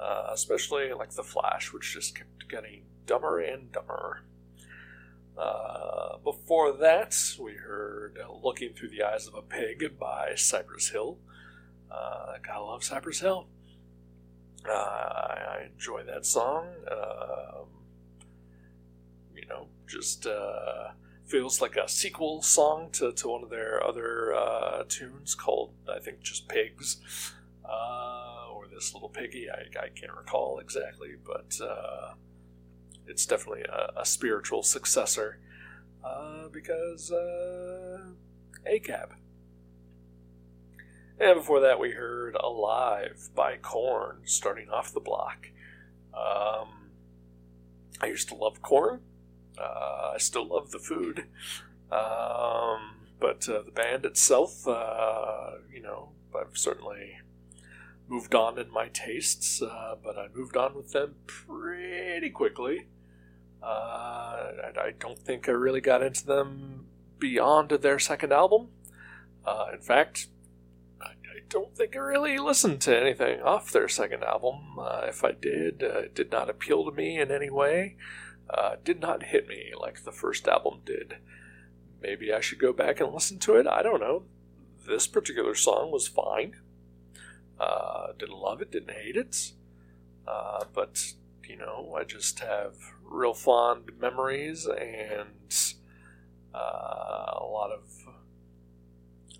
Uh, 0.00 0.30
especially 0.32 0.92
like 0.92 1.12
The 1.12 1.22
Flash, 1.22 1.72
which 1.72 1.92
just 1.92 2.16
kept 2.16 2.48
getting 2.48 2.82
dumber 3.06 3.38
and 3.38 3.70
dumber. 3.70 4.24
Uh, 5.38 6.18
before 6.24 6.72
that, 6.72 7.16
we 7.40 7.52
heard 7.52 8.18
Looking 8.42 8.72
Through 8.74 8.90
the 8.90 9.02
Eyes 9.02 9.28
of 9.28 9.34
a 9.34 9.42
Pig 9.42 9.98
by 10.00 10.34
Cypress 10.34 10.88
Hill. 10.88 11.18
Uh, 11.90 12.34
gotta 12.44 12.64
love 12.64 12.82
Cypress 12.82 13.20
Hill. 13.20 13.46
Uh, 14.68 14.72
I 14.72 15.68
enjoy 15.72 16.02
that 16.04 16.26
song. 16.26 16.66
Um, 16.90 17.66
you 19.36 19.46
know, 19.46 19.68
just 19.86 20.26
uh, 20.26 20.88
feels 21.26 21.60
like 21.60 21.76
a 21.76 21.88
sequel 21.88 22.42
song 22.42 22.90
to, 22.92 23.12
to 23.12 23.28
one 23.28 23.42
of 23.42 23.50
their 23.50 23.82
other 23.84 24.34
uh, 24.34 24.84
tunes 24.88 25.34
called, 25.34 25.72
I 25.88 25.98
think, 25.98 26.20
just 26.20 26.48
Pigs. 26.48 26.98
Uh, 27.64 28.48
or 28.54 28.66
this 28.66 28.92
little 28.92 29.08
piggy. 29.08 29.46
I, 29.50 29.62
I 29.78 29.88
can't 29.88 30.12
recall 30.16 30.58
exactly, 30.58 31.10
but 31.24 31.58
uh, 31.64 32.14
it's 33.06 33.24
definitely 33.24 33.62
a, 33.62 34.00
a 34.00 34.04
spiritual 34.04 34.62
successor 34.62 35.38
uh, 36.04 36.48
because 36.48 37.10
ACAB. 38.66 39.10
And 41.18 41.36
before 41.36 41.60
that, 41.60 41.78
we 41.78 41.92
heard 41.92 42.34
Alive 42.34 43.30
by 43.34 43.56
Korn 43.56 44.22
starting 44.24 44.68
off 44.68 44.92
the 44.92 45.00
block. 45.00 45.48
Um, 46.12 46.90
I 48.00 48.06
used 48.06 48.28
to 48.28 48.34
love 48.34 48.60
Korn. 48.60 49.00
Uh, 49.58 50.12
I 50.14 50.18
still 50.18 50.46
love 50.48 50.70
the 50.70 50.78
food. 50.78 51.26
Um, 51.90 53.06
but 53.20 53.48
uh, 53.48 53.62
the 53.62 53.72
band 53.72 54.04
itself, 54.04 54.66
uh, 54.66 55.52
you 55.72 55.82
know, 55.82 56.10
I've 56.34 56.56
certainly 56.56 57.18
moved 58.08 58.34
on 58.34 58.58
in 58.58 58.70
my 58.70 58.88
tastes, 58.88 59.62
uh, 59.62 59.96
but 60.02 60.18
I 60.18 60.26
moved 60.34 60.56
on 60.56 60.74
with 60.74 60.92
them 60.92 61.14
pretty 61.26 62.30
quickly. 62.30 62.88
Uh, 63.62 63.66
I, 63.66 64.72
I 64.76 64.92
don't 64.98 65.18
think 65.18 65.48
I 65.48 65.52
really 65.52 65.80
got 65.80 66.02
into 66.02 66.26
them 66.26 66.86
beyond 67.18 67.70
their 67.70 67.98
second 67.98 68.32
album. 68.32 68.68
Uh, 69.44 69.66
in 69.72 69.80
fact, 69.80 70.28
I 71.00 71.40
don't 71.48 71.76
think 71.76 71.94
I 71.94 72.00
really 72.00 72.38
listened 72.38 72.80
to 72.82 72.98
anything 72.98 73.40
off 73.42 73.70
their 73.70 73.88
second 73.88 74.24
album. 74.24 74.78
If 75.04 75.22
I 75.22 75.32
did, 75.32 75.82
it 75.82 76.14
did 76.14 76.32
not 76.32 76.50
appeal 76.50 76.84
to 76.86 76.90
me 76.90 77.20
in 77.20 77.30
any 77.30 77.50
way. 77.50 77.96
Uh, 78.50 78.76
did 78.84 79.00
not 79.00 79.24
hit 79.24 79.48
me 79.48 79.72
like 79.78 80.04
the 80.04 80.12
first 80.12 80.46
album 80.46 80.80
did. 80.84 81.16
Maybe 82.00 82.32
I 82.32 82.40
should 82.40 82.58
go 82.58 82.72
back 82.72 83.00
and 83.00 83.12
listen 83.12 83.38
to 83.40 83.56
it. 83.56 83.66
I 83.66 83.82
don't 83.82 84.00
know. 84.00 84.24
This 84.86 85.06
particular 85.06 85.54
song 85.54 85.90
was 85.90 86.08
fine. 86.08 86.56
Uh, 87.58 88.08
didn't 88.18 88.36
love 88.38 88.60
it, 88.60 88.72
didn't 88.72 88.90
hate 88.94 89.16
it. 89.16 89.52
Uh, 90.26 90.64
but 90.74 91.14
you 91.48 91.56
know, 91.56 91.94
I 91.96 92.04
just 92.04 92.40
have 92.40 92.74
real 93.04 93.34
fond 93.34 93.90
memories 94.00 94.66
and 94.66 95.54
uh, 96.54 96.58
a 96.58 97.44
lot 97.44 97.70
of 97.70 97.82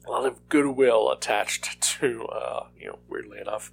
a 0.05 0.11
lot 0.11 0.27
of 0.27 0.49
goodwill 0.49 1.11
attached 1.11 1.81
to, 1.81 2.27
uh, 2.27 2.67
you 2.79 2.89
know, 2.89 2.99
weirdly 3.09 3.39
enough, 3.41 3.71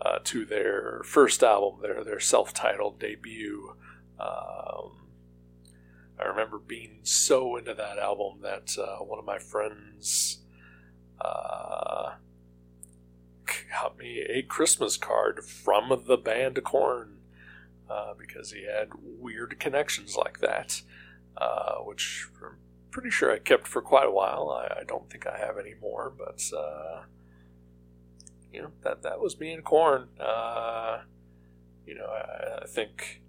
uh, 0.00 0.18
to 0.24 0.44
their 0.44 1.02
first 1.04 1.42
album, 1.42 1.80
their 1.82 2.04
their 2.04 2.20
self-titled 2.20 2.98
debut. 2.98 3.74
Um, 4.20 5.08
I 6.18 6.24
remember 6.24 6.58
being 6.58 7.00
so 7.02 7.56
into 7.56 7.74
that 7.74 7.98
album 7.98 8.40
that 8.42 8.76
uh, 8.78 9.04
one 9.04 9.18
of 9.18 9.24
my 9.24 9.38
friends 9.38 10.38
uh, 11.20 12.14
got 13.70 13.98
me 13.98 14.20
a 14.28 14.42
Christmas 14.42 14.96
card 14.96 15.44
from 15.44 16.02
the 16.06 16.16
band 16.16 16.62
Korn 16.64 17.18
uh, 17.88 18.14
because 18.18 18.52
he 18.52 18.64
had 18.64 18.88
weird 19.00 19.58
connections 19.60 20.16
like 20.16 20.40
that, 20.40 20.82
uh, 21.36 21.76
which 21.76 22.28
I'm 22.42 22.56
pretty 22.90 23.10
sure 23.10 23.32
I 23.32 23.38
kept 23.38 23.68
for 23.68 23.80
quite 23.80 24.06
a 24.06 24.10
while. 24.10 24.50
I, 24.50 24.80
I 24.80 24.84
don't 24.84 25.08
think 25.10 25.26
I 25.26 25.38
have 25.38 25.56
any 25.58 25.74
more, 25.80 26.12
but 26.16 26.42
uh, 26.56 27.02
you 28.52 28.62
know 28.62 28.70
that 28.82 29.02
that 29.02 29.20
was 29.20 29.38
me 29.38 29.52
and 29.52 29.64
Korn. 29.64 30.08
Uh, 30.20 31.02
you 31.86 31.94
know, 31.94 32.06
I, 32.06 32.64
I 32.64 32.66
think 32.66 33.22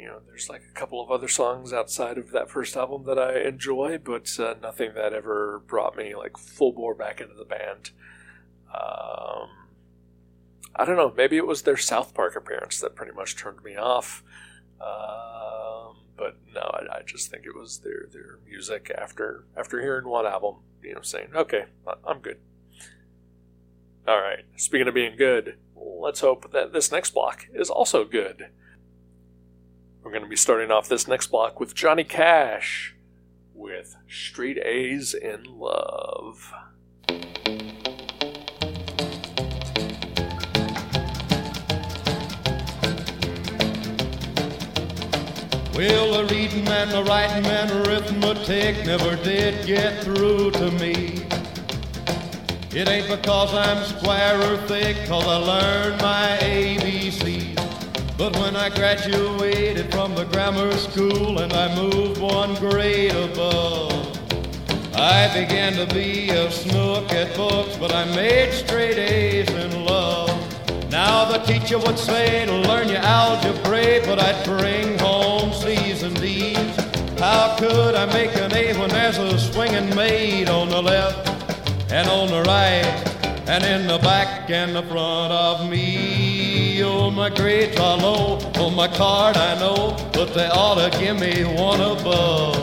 you 0.00 0.06
know, 0.06 0.20
there's 0.26 0.48
like 0.48 0.62
a 0.68 0.72
couple 0.72 1.02
of 1.02 1.10
other 1.10 1.28
songs 1.28 1.72
outside 1.72 2.16
of 2.16 2.30
that 2.30 2.50
first 2.50 2.76
album 2.76 3.04
that 3.04 3.18
I 3.18 3.40
enjoy, 3.40 3.98
but 4.02 4.30
uh, 4.38 4.54
nothing 4.62 4.92
that 4.94 5.12
ever 5.12 5.62
brought 5.66 5.96
me 5.96 6.14
like 6.14 6.38
full 6.38 6.72
bore 6.72 6.94
back 6.94 7.20
into 7.20 7.34
the 7.34 7.44
band. 7.44 7.90
Um, 8.72 9.48
I 10.74 10.84
don't 10.86 10.96
know. 10.96 11.12
Maybe 11.14 11.36
it 11.36 11.46
was 11.46 11.62
their 11.62 11.76
South 11.76 12.14
Park 12.14 12.34
appearance 12.34 12.80
that 12.80 12.94
pretty 12.94 13.12
much 13.12 13.36
turned 13.36 13.62
me 13.62 13.76
off. 13.76 14.22
Um, 14.80 15.96
but 16.16 16.36
no, 16.54 16.62
I, 16.62 16.98
I, 16.98 17.02
just 17.04 17.30
think 17.30 17.44
it 17.44 17.54
was 17.54 17.80
their 17.80 18.06
their 18.10 18.38
music 18.48 18.90
after 18.96 19.44
after 19.54 19.80
hearing 19.80 20.08
one 20.08 20.24
album, 20.24 20.56
you 20.82 20.94
know, 20.94 21.02
saying, 21.02 21.28
"Okay, 21.34 21.64
I'm 22.06 22.20
good." 22.20 22.38
All 24.08 24.20
right. 24.20 24.44
Speaking 24.56 24.88
of 24.88 24.94
being 24.94 25.16
good, 25.18 25.58
let's 25.76 26.20
hope 26.20 26.52
that 26.52 26.72
this 26.72 26.90
next 26.90 27.10
block 27.10 27.46
is 27.52 27.68
also 27.68 28.04
good. 28.04 28.46
We're 30.02 30.12
going 30.12 30.22
to 30.22 30.28
be 30.30 30.36
starting 30.36 30.70
off 30.70 30.88
this 30.88 31.06
next 31.06 31.26
block 31.26 31.60
with 31.60 31.74
Johnny 31.74 32.04
Cash 32.04 32.94
with 33.54 33.96
Straight 34.08 34.56
A's 34.56 35.12
in 35.12 35.44
Love. 35.44 36.54
Well, 45.74 46.12
the 46.14 46.28
reading 46.34 46.66
and 46.66 46.90
the 46.90 47.04
writing 47.06 47.44
and 47.44 47.86
arithmetic 47.86 48.86
never 48.86 49.16
did 49.22 49.66
get 49.66 50.02
through 50.02 50.52
to 50.52 50.70
me. 50.72 51.22
It 52.72 52.88
ain't 52.88 53.08
because 53.08 53.52
I'm 53.52 53.84
square 53.84 54.40
or 54.40 54.56
thick, 54.66 54.96
cause 55.06 55.26
I 55.26 55.36
learned 55.36 56.00
my 56.00 56.38
ABCs. 56.40 57.59
But 58.20 58.36
when 58.36 58.54
I 58.54 58.68
graduated 58.68 59.90
from 59.90 60.14
the 60.14 60.26
grammar 60.26 60.76
school 60.76 61.38
and 61.38 61.54
I 61.54 61.74
moved 61.74 62.20
one 62.20 62.54
grade 62.56 63.12
above, 63.12 63.94
I 64.94 65.26
began 65.32 65.72
to 65.76 65.86
be 65.94 66.28
a 66.28 66.50
snook 66.50 67.10
at 67.14 67.34
books, 67.34 67.78
but 67.78 67.94
I 67.94 68.04
made 68.14 68.52
straight 68.52 68.98
A's 68.98 69.48
in 69.48 69.86
love. 69.86 70.28
Now 70.90 71.32
the 71.32 71.38
teacher 71.38 71.78
would 71.78 71.98
say 71.98 72.44
to 72.44 72.56
learn 72.68 72.90
your 72.90 72.98
algebra, 72.98 74.02
but 74.04 74.18
I'd 74.18 74.44
bring 74.44 74.98
home 74.98 75.54
C's 75.54 76.02
and 76.02 76.14
D's. 76.20 76.76
How 77.18 77.56
could 77.58 77.94
I 77.94 78.04
make 78.12 78.36
an 78.36 78.52
A 78.52 78.78
when 78.78 78.90
there's 78.90 79.16
a 79.16 79.38
swinging 79.38 79.94
maid 79.96 80.50
on 80.50 80.68
the 80.68 80.82
left 80.82 81.26
and 81.90 82.06
on 82.06 82.28
the 82.28 82.42
right 82.42 82.84
and 83.48 83.64
in 83.64 83.86
the 83.86 83.98
back 84.00 84.50
and 84.50 84.76
the 84.76 84.82
front 84.82 85.32
of 85.32 85.70
me? 85.70 86.19
Oh, 87.10 87.12
my 87.12 87.28
grades 87.28 87.76
are 87.76 87.96
low 87.96 88.36
on 88.36 88.52
oh, 88.54 88.70
my 88.70 88.86
card, 88.86 89.36
I 89.36 89.58
know, 89.58 89.96
but 90.12 90.32
they 90.32 90.46
ought 90.46 90.76
to 90.76 90.96
give 90.96 91.18
me 91.18 91.42
one 91.42 91.80
above. 91.80 92.54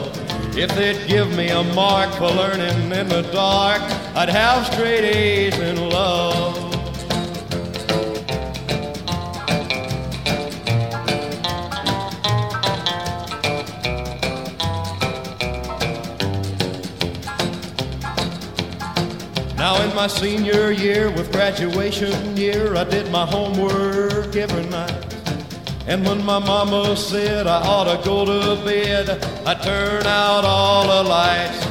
If 0.57 0.73
they'd 0.73 1.05
give 1.05 1.35
me 1.35 1.49
a 1.49 1.63
mark 1.75 2.13
for 2.13 2.29
learning 2.29 2.93
in 2.93 3.09
the 3.09 3.23
dark, 3.33 3.81
I'd 4.15 4.29
have 4.29 4.65
straight 4.67 5.03
A's 5.03 5.59
in 5.59 5.89
love. 5.89 6.46
Now 19.67 19.83
in 19.83 19.93
my 19.93 20.07
senior 20.07 20.71
year 20.71 21.11
with 21.11 21.29
graduation 21.29 22.37
year, 22.37 22.77
I 22.77 22.85
did 22.85 23.11
my 23.11 23.25
homework 23.25 24.33
every 24.33 24.63
night. 24.67 25.13
And 25.85 26.05
when 26.05 26.23
my 26.23 26.39
mama 26.39 26.95
said 26.95 27.47
I 27.47 27.59
ought 27.67 27.83
to 27.83 28.01
go 28.07 28.23
to 28.23 28.63
bed, 28.63 29.21
I 29.45 29.55
turned 29.55 30.07
out 30.07 30.45
all 30.45 30.87
the 30.87 31.09
lights. 31.09 31.67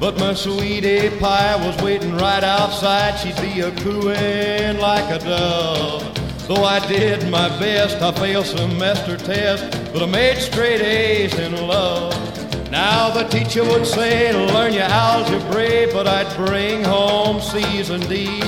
But 0.00 0.18
my 0.18 0.32
sweetie 0.32 1.10
pie 1.18 1.56
was 1.56 1.76
waiting 1.82 2.16
right 2.16 2.42
outside. 2.42 3.18
She'd 3.18 3.36
be 3.42 3.60
a 3.60 3.70
cooing 3.82 4.78
like 4.78 5.10
a 5.10 5.18
dove. 5.18 6.48
Though 6.48 6.64
I 6.64 6.78
did 6.88 7.28
my 7.30 7.50
best, 7.58 8.00
I 8.00 8.10
failed 8.12 8.46
semester 8.46 9.18
test, 9.18 9.92
but 9.92 10.02
I 10.02 10.06
made 10.06 10.38
straight 10.38 10.80
A's 10.80 11.38
in 11.38 11.52
love. 11.66 12.43
Now 12.74 13.08
the 13.08 13.22
teacher 13.28 13.62
would 13.62 13.86
say, 13.86 14.32
learn 14.52 14.72
your 14.72 14.82
algebra, 14.82 15.86
but 15.92 16.08
I'd 16.08 16.34
bring 16.34 16.82
home 16.82 17.40
C's 17.40 17.90
and 17.90 18.02
D's. 18.08 18.42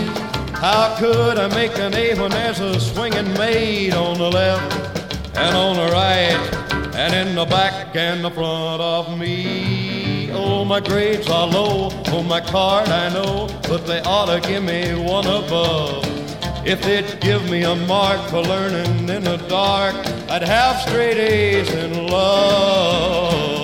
How 0.51 0.97
could 0.99 1.39
I 1.39 1.47
make 1.55 1.79
an 1.79 1.95
A 1.95 2.13
when 2.17 2.33
there's 2.33 2.59
a 2.59 2.81
swinging 2.81 3.33
maid 3.35 3.95
on 3.95 4.19
the 4.19 4.29
left 4.29 4.75
and 5.37 5.57
on 5.57 5.77
the 5.77 5.93
right 5.93 6.41
and 6.97 7.15
in 7.15 7.37
the 7.37 7.45
back 7.45 7.95
and 7.95 8.25
the 8.25 8.31
front 8.33 8.83
of 8.83 9.17
me? 9.17 10.33
Oh, 10.33 10.65
my 10.65 10.81
grades 10.81 11.31
are 11.31 11.47
low 11.47 11.91
on 12.13 12.27
my 12.27 12.41
card, 12.41 12.89
I 12.89 13.09
know, 13.11 13.47
but 13.69 13.87
they 13.87 14.01
ought 14.01 14.27
to 14.27 14.41
give 14.41 14.65
me 14.65 14.93
one 14.97 15.29
above. 15.29 16.05
If 16.67 16.83
they'd 16.83 17.21
give 17.21 17.49
me 17.49 17.63
a 17.63 17.77
mark 17.77 18.29
for 18.31 18.43
learning 18.43 19.09
in 19.09 19.23
the 19.23 19.37
dark, 19.49 19.95
I'd 20.29 20.43
have 20.43 20.81
straight 20.81 21.17
A's 21.17 21.73
in 21.73 22.09
love. 22.09 23.56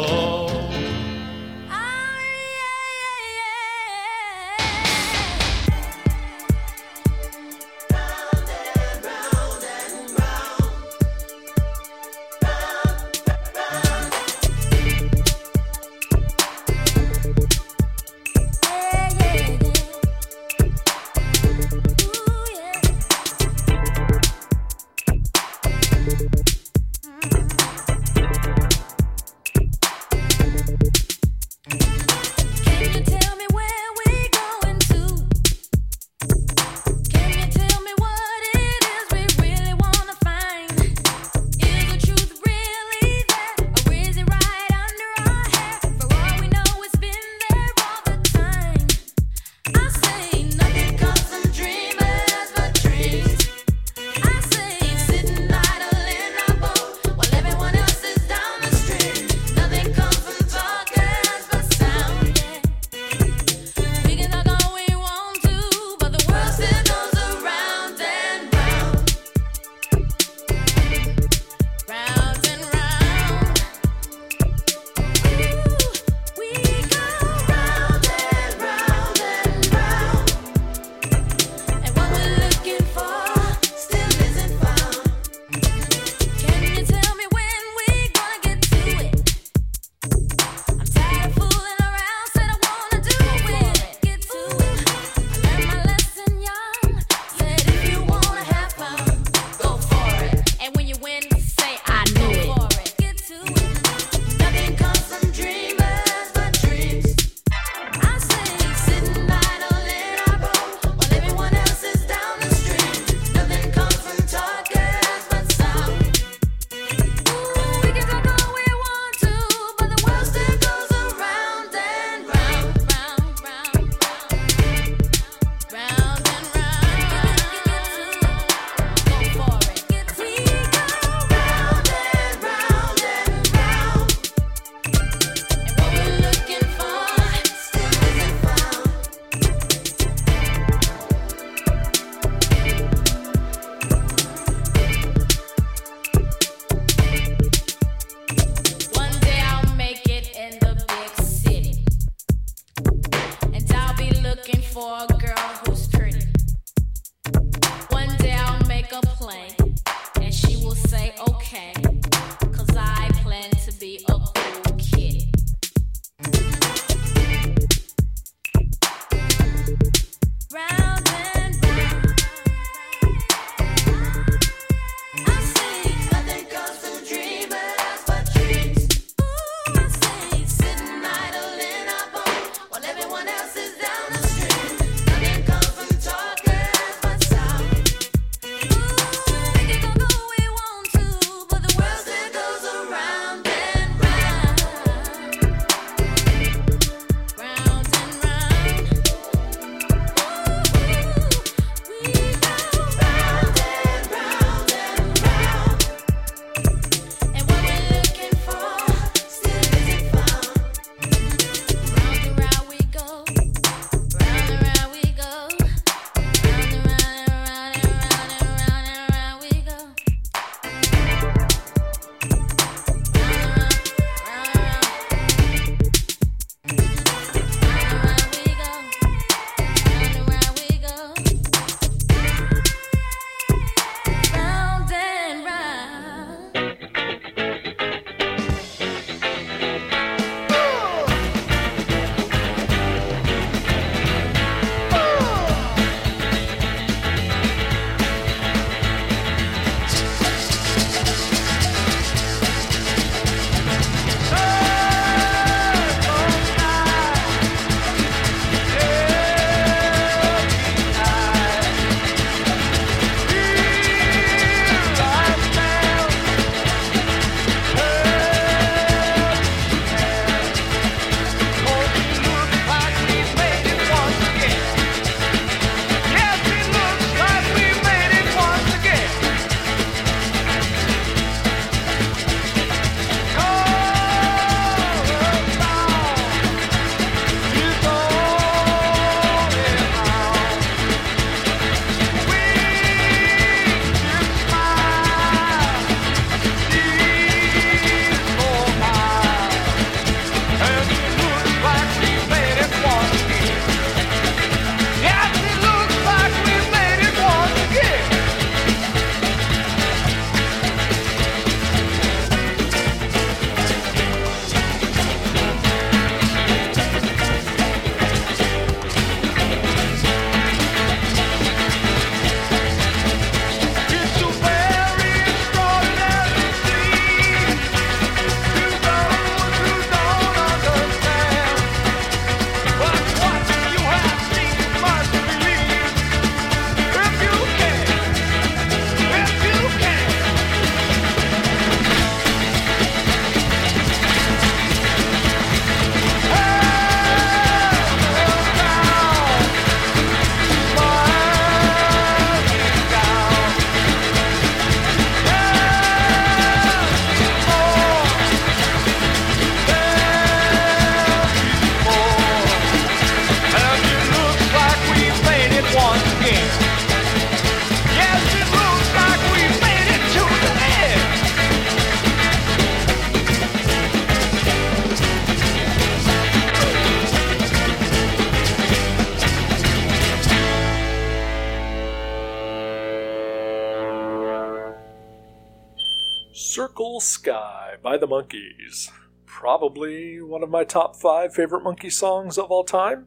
Monkees. 388.32 388.90
Probably 389.26 390.20
one 390.20 390.42
of 390.42 390.50
my 390.50 390.64
top 390.64 390.96
five 390.96 391.34
favorite 391.34 391.62
monkey 391.62 391.90
songs 391.90 392.38
of 392.38 392.50
all 392.50 392.64
time. 392.64 393.06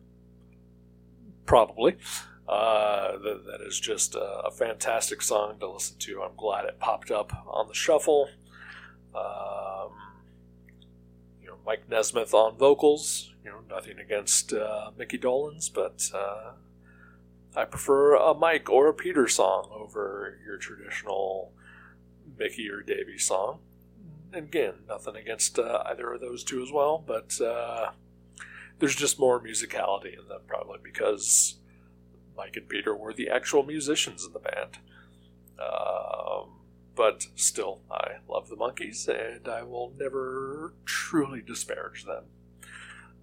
Probably. 1.46 1.98
Uh, 2.48 3.12
th- 3.18 3.42
that 3.46 3.62
is 3.66 3.80
just 3.80 4.16
a, 4.16 4.42
a 4.46 4.52
fantastic 4.52 5.22
song 5.22 5.60
to 5.60 5.70
listen 5.70 5.98
to. 6.00 6.22
I'm 6.22 6.36
glad 6.36 6.66
it 6.66 6.80
popped 6.80 7.12
up 7.12 7.32
on 7.48 7.68
the 7.68 7.74
shuffle. 7.74 8.30
Um, 9.16 9.92
you 11.42 11.48
know, 11.48 11.58
Mike 11.66 11.90
Nesmith 11.90 12.34
on 12.34 12.58
vocals. 12.58 13.34
You 13.44 13.52
know, 13.52 13.60
nothing 13.70 14.00
against 14.00 14.54
uh, 14.54 14.92
Mickey 14.98 15.18
Dolenz, 15.18 15.72
but 15.72 16.10
uh, 16.14 16.54
I 17.56 17.66
prefer 17.66 18.16
a 18.16 18.34
Mike 18.34 18.70
or 18.70 18.88
a 18.88 18.94
Peter 18.94 19.28
song 19.28 19.70
over 19.72 20.40
your 20.46 20.58
traditional 20.58 21.52
Mickey 22.38 22.70
or 22.70 22.82
Davy 22.82 23.20
song. 23.20 23.60
Again, 24.34 24.74
nothing 24.88 25.16
against 25.16 25.58
uh, 25.58 25.84
either 25.86 26.14
of 26.14 26.22
those 26.22 26.44
two 26.44 26.62
as 26.62 26.72
well, 26.72 27.04
but 27.06 27.40
uh, 27.40 27.92
there's 28.80 28.96
just 28.96 29.20
more 29.20 29.42
musicality 29.42 30.20
in 30.20 30.28
them, 30.28 30.42
probably 30.48 30.80
because 30.84 31.56
Mike 32.36 32.58
and 32.58 32.68
Peter 32.68 32.96
were 32.96 33.14
the 33.14 33.30
actual 33.30 33.64
musicians 33.64 34.26
in 34.26 34.34
the 34.34 34.40
band. 34.40 34.80
Um, 35.60 36.60
but 36.96 37.28
still, 37.36 37.82
I 37.90 38.18
love 38.28 38.50
the 38.50 38.56
Monkees, 38.56 39.08
and 39.08 39.48
I 39.48 39.64
will 39.64 39.94
never 39.98 40.74
truly 40.86 41.42
disparage 41.42 42.06
them. 42.06 42.26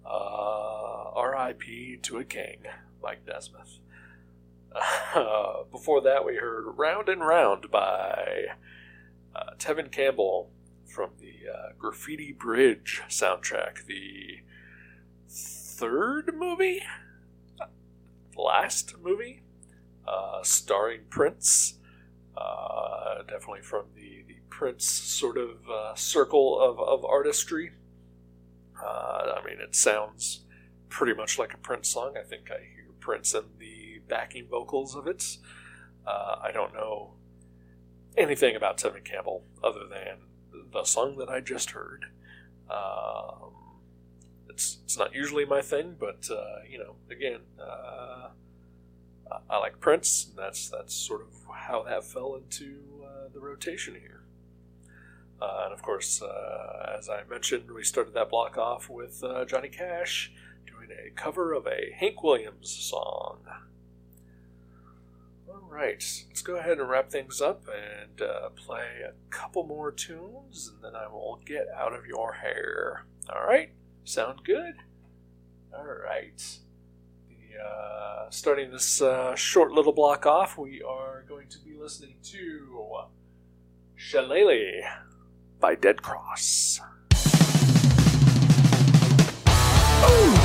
Uh, 0.05 1.11
R.I.P. 1.15 1.97
to 2.03 2.17
a 2.17 2.23
king, 2.23 2.63
Mike 3.01 3.21
Nesmith. 3.27 3.79
Uh, 5.15 5.63
before 5.71 6.01
that, 6.01 6.25
we 6.25 6.37
heard 6.37 6.65
Round 6.75 7.07
and 7.07 7.21
Round 7.21 7.69
by 7.69 8.45
uh, 9.35 9.51
Tevin 9.59 9.91
Campbell 9.91 10.49
from 10.93 11.09
the 11.19 11.49
uh, 11.51 11.71
Graffiti 11.79 12.31
Bridge 12.31 13.01
soundtrack, 13.09 13.85
the 13.87 14.41
third 15.27 16.31
movie? 16.37 16.83
Last 18.37 18.95
movie? 19.01 19.41
Uh, 20.07 20.43
starring 20.43 21.01
Prince. 21.09 21.79
Uh, 22.37 23.23
definitely 23.23 23.63
from 23.63 23.85
the, 23.95 24.23
the 24.27 24.35
Prince 24.49 24.85
sort 24.85 25.37
of 25.37 25.67
uh, 25.67 25.95
circle 25.95 26.61
of, 26.61 26.79
of 26.79 27.03
artistry. 27.03 27.71
Uh, 28.79 29.33
I 29.35 29.41
mean, 29.43 29.59
it 29.59 29.75
sounds 29.75 30.45
pretty 30.89 31.15
much 31.15 31.39
like 31.39 31.55
a 31.55 31.57
Prince 31.57 31.89
song. 31.89 32.13
I 32.19 32.23
think 32.23 32.51
I 32.51 32.59
hear 32.59 32.85
Prince 32.99 33.33
in 33.33 33.45
the 33.57 33.99
backing 34.07 34.47
vocals 34.47 34.95
of 34.95 35.07
it. 35.07 35.37
Uh, 36.05 36.35
I 36.43 36.51
don't 36.51 36.73
know 36.73 37.15
anything 38.15 38.55
about 38.55 38.77
Tevin 38.77 39.03
Campbell 39.03 39.43
other 39.63 39.87
than 39.89 40.32
the 40.73 40.83
song 40.83 41.17
that 41.17 41.29
I 41.29 41.39
just 41.39 41.71
heard. 41.71 42.05
Um, 42.69 43.51
it's 44.49 44.79
it's 44.83 44.97
not 44.97 45.13
usually 45.13 45.45
my 45.45 45.61
thing, 45.61 45.95
but 45.99 46.27
uh, 46.31 46.63
you 46.69 46.77
know, 46.77 46.95
again, 47.09 47.39
uh, 47.59 48.29
I- 49.49 49.57
like 49.57 49.79
Prince. 49.79 50.27
And 50.29 50.37
that's 50.37 50.69
that's 50.69 50.93
sort 50.93 51.21
of 51.21 51.27
how 51.53 51.83
that 51.83 52.03
fell 52.03 52.35
into 52.35 52.79
uh, 53.05 53.29
the 53.33 53.39
rotation 53.39 53.95
here. 53.95 54.23
Uh, 55.41 55.63
and 55.65 55.73
of 55.73 55.81
course, 55.81 56.21
uh, 56.21 56.95
as 56.97 57.09
I 57.09 57.23
mentioned, 57.29 57.71
we 57.71 57.83
started 57.83 58.13
that 58.13 58.29
block 58.29 58.57
off 58.57 58.89
with 58.89 59.23
uh, 59.23 59.45
Johnny 59.45 59.69
Cash 59.69 60.31
doing 60.65 60.89
a 60.91 61.09
cover 61.11 61.53
of 61.53 61.67
a 61.67 61.91
Hank 61.97 62.23
Williams 62.23 62.69
song. 62.69 63.39
All 65.53 65.69
right, 65.69 66.03
let's 66.29 66.41
go 66.41 66.55
ahead 66.55 66.79
and 66.79 66.89
wrap 66.89 67.11
things 67.11 67.39
up 67.39 67.65
and 67.67 68.19
uh, 68.27 68.49
play 68.49 68.87
a 69.07 69.13
couple 69.29 69.63
more 69.63 69.91
tunes, 69.91 70.71
and 70.73 70.83
then 70.83 70.95
I 70.99 71.07
will 71.07 71.39
get 71.45 71.67
out 71.75 71.93
of 71.93 72.07
your 72.07 72.33
hair. 72.33 73.05
All 73.29 73.45
right, 73.45 73.69
sound 74.03 74.39
good? 74.43 74.73
All 75.71 75.85
right. 75.85 76.41
The, 77.27 77.59
uh, 77.63 78.31
starting 78.31 78.71
this 78.71 78.99
uh, 78.99 79.35
short 79.35 79.71
little 79.71 79.93
block 79.93 80.25
off, 80.25 80.57
we 80.57 80.81
are 80.81 81.23
going 81.29 81.49
to 81.49 81.59
be 81.59 81.75
listening 81.79 82.15
to 82.23 83.03
Shillelagh 83.95 84.81
by 85.59 85.75
Dead 85.75 86.01
Cross. 86.01 86.81
Well, 90.01 90.42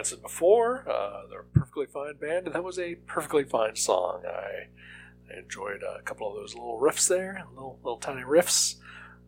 Rancid 0.00 0.22
before. 0.22 0.88
Uh, 0.88 1.28
they're 1.28 1.40
a 1.40 1.44
perfectly 1.58 1.84
fine 1.84 2.16
band, 2.16 2.46
and 2.46 2.54
that 2.54 2.64
was 2.64 2.78
a 2.78 2.94
perfectly 3.06 3.44
fine 3.44 3.76
song. 3.76 4.22
I, 4.26 4.68
I 5.30 5.38
enjoyed 5.40 5.82
a 5.82 6.00
couple 6.00 6.26
of 6.26 6.36
those 6.36 6.54
little 6.54 6.80
riffs 6.80 7.06
there, 7.06 7.44
little 7.50 7.78
little 7.84 7.98
tiny 7.98 8.22
riffs. 8.22 8.76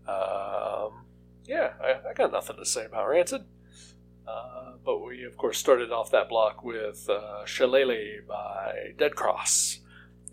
Um, 0.09 1.05
yeah, 1.45 1.75
I, 1.79 2.09
I 2.09 2.15
got 2.15 2.33
nothing 2.33 2.57
to 2.57 2.65
say 2.65 2.87
about 2.87 3.07
Rancid. 3.07 3.43
Uh, 4.27 4.77
but 4.83 5.01
we, 5.01 5.25
of 5.25 5.37
course, 5.37 5.59
started 5.59 5.93
off 5.93 6.11
that 6.11 6.31
block 6.31 6.65
with 6.65 7.07
uh, 7.11 7.45
Shillelagh 7.45 8.27
by 8.27 8.93
Dead 8.97 9.15
Cross, 9.15 9.81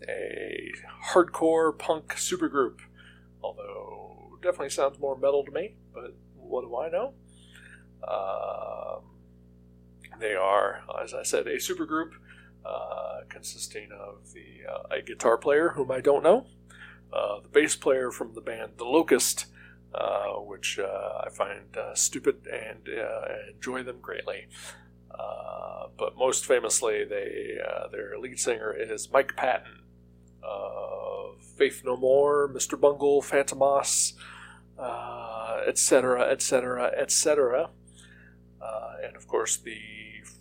a 0.08 0.72
hardcore 1.12 1.78
punk 1.78 2.14
supergroup. 2.14 2.78
Although, 3.42 4.38
definitely 4.40 4.70
sounds 4.70 4.98
more 4.98 5.18
metal 5.18 5.44
to 5.44 5.50
me, 5.50 5.74
but 5.92 6.16
what 6.34 6.62
do 6.62 6.74
I 6.78 6.88
know? 6.88 7.12
Um, 8.08 9.19
they 10.20 10.34
are, 10.34 10.82
as 11.02 11.14
I 11.14 11.22
said, 11.22 11.46
a 11.46 11.56
supergroup 11.56 12.12
uh, 12.64 13.20
consisting 13.28 13.88
of 13.92 14.32
the 14.32 14.70
uh, 14.70 14.94
a 14.96 15.02
guitar 15.02 15.38
player 15.38 15.70
whom 15.70 15.90
I 15.90 16.00
don't 16.00 16.22
know, 16.22 16.46
uh, 17.12 17.40
the 17.40 17.48
bass 17.48 17.76
player 17.76 18.10
from 18.10 18.34
the 18.34 18.40
band 18.40 18.72
The 18.76 18.84
Locust, 18.84 19.46
uh, 19.94 20.34
which 20.34 20.78
uh, 20.78 21.22
I 21.26 21.30
find 21.30 21.76
uh, 21.76 21.94
stupid 21.94 22.46
and 22.46 22.88
uh, 22.88 23.52
enjoy 23.54 23.82
them 23.82 23.98
greatly. 24.00 24.46
Uh, 25.10 25.88
but 25.98 26.16
most 26.16 26.46
famously, 26.46 27.04
they 27.04 27.58
uh, 27.66 27.88
their 27.88 28.18
lead 28.18 28.38
singer 28.38 28.72
is 28.72 29.10
Mike 29.12 29.36
Patton 29.36 29.82
of 30.42 31.42
Faith 31.42 31.82
No 31.84 31.96
More, 31.96 32.48
Mr. 32.48 32.80
Bungle, 32.80 33.22
Fantômas, 33.22 34.14
etc., 35.66 36.30
etc., 36.30 36.92
etc. 36.96 37.70
And 39.02 39.16
of 39.16 39.26
course, 39.26 39.56
the 39.56 39.78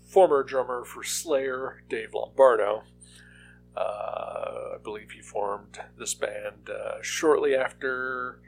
former 0.09 0.43
drummer 0.43 0.83
for 0.83 1.03
Slayer, 1.03 1.83
Dave 1.87 2.13
Lombardo. 2.13 2.83
Uh, 3.77 4.73
I 4.73 4.77
believe 4.83 5.11
he 5.11 5.21
formed 5.21 5.79
this 5.97 6.15
band 6.15 6.69
uh, 6.69 7.01
shortly 7.01 7.55
after 7.55 8.41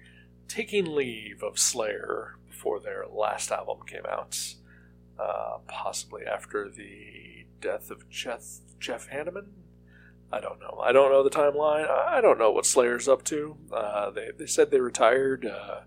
taking 0.48 0.96
leave 0.96 1.44
of 1.44 1.60
Slayer 1.60 2.38
before 2.50 2.80
their 2.80 3.06
last 3.08 3.52
album 3.52 3.78
came 3.88 4.06
out, 4.10 4.56
uh, 5.20 5.60
possibly 5.68 6.24
after 6.26 6.70
the 6.70 7.46
death 7.62 7.92
of 7.92 8.10
Jeff, 8.10 8.44
Jeff 8.80 9.10
Hanneman. 9.10 9.50
I 10.34 10.40
don't 10.40 10.60
know. 10.60 10.82
I 10.84 10.92
don't 10.92 11.12
know 11.12 11.24
the 11.24 11.30
timeline. 11.30 11.90
I 11.90 12.22
don't 12.22 12.40
know 12.40 12.52
what 12.52 12.66
Slayer's 12.66 13.08
up 13.08 13.24
to. 13.26 13.58
Uh, 13.72 14.10
they, 14.10 14.30
they 14.38 14.46
said 14.48 14.72
they 14.72 14.80
retired. 14.80 15.46
Uh, 15.46 15.82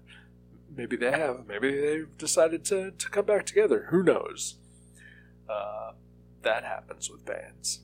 maybe 0.75 0.97
they 0.97 1.11
have. 1.11 1.47
Maybe 1.47 1.81
they've 1.81 2.17
decided 2.17 2.65
to, 2.67 2.93
to 2.93 3.09
come 3.09 3.25
back 3.25 3.47
together. 3.47 3.89
Who 3.91 4.03
knows? 4.03 4.57
Uh, 5.49 5.93
that 6.43 6.65
happens 6.65 7.11
with 7.11 7.25
bands. 7.25 7.81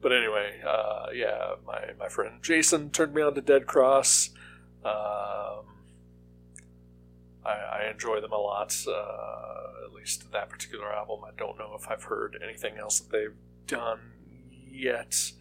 But 0.00 0.12
anyway, 0.12 0.60
uh, 0.66 1.06
yeah, 1.12 1.54
my, 1.66 1.90
my 1.98 2.08
friend 2.08 2.42
Jason 2.42 2.90
turned 2.90 3.14
me 3.14 3.22
on 3.22 3.34
to 3.34 3.40
Dead 3.40 3.66
Cross. 3.66 4.30
Um, 4.84 5.64
I, 7.44 7.50
I 7.72 7.90
enjoy 7.90 8.20
them 8.20 8.32
a 8.32 8.38
lot, 8.38 8.76
uh, 8.86 9.84
at 9.84 9.92
least 9.92 10.30
that 10.32 10.48
particular 10.48 10.92
album. 10.92 11.20
I 11.26 11.30
don't 11.36 11.58
know 11.58 11.76
if 11.80 11.88
I've 11.90 12.04
heard 12.04 12.38
anything 12.42 12.76
else 12.78 13.00
that 13.00 13.10
they've 13.10 13.34
done 13.66 14.12
yet. 14.70 15.32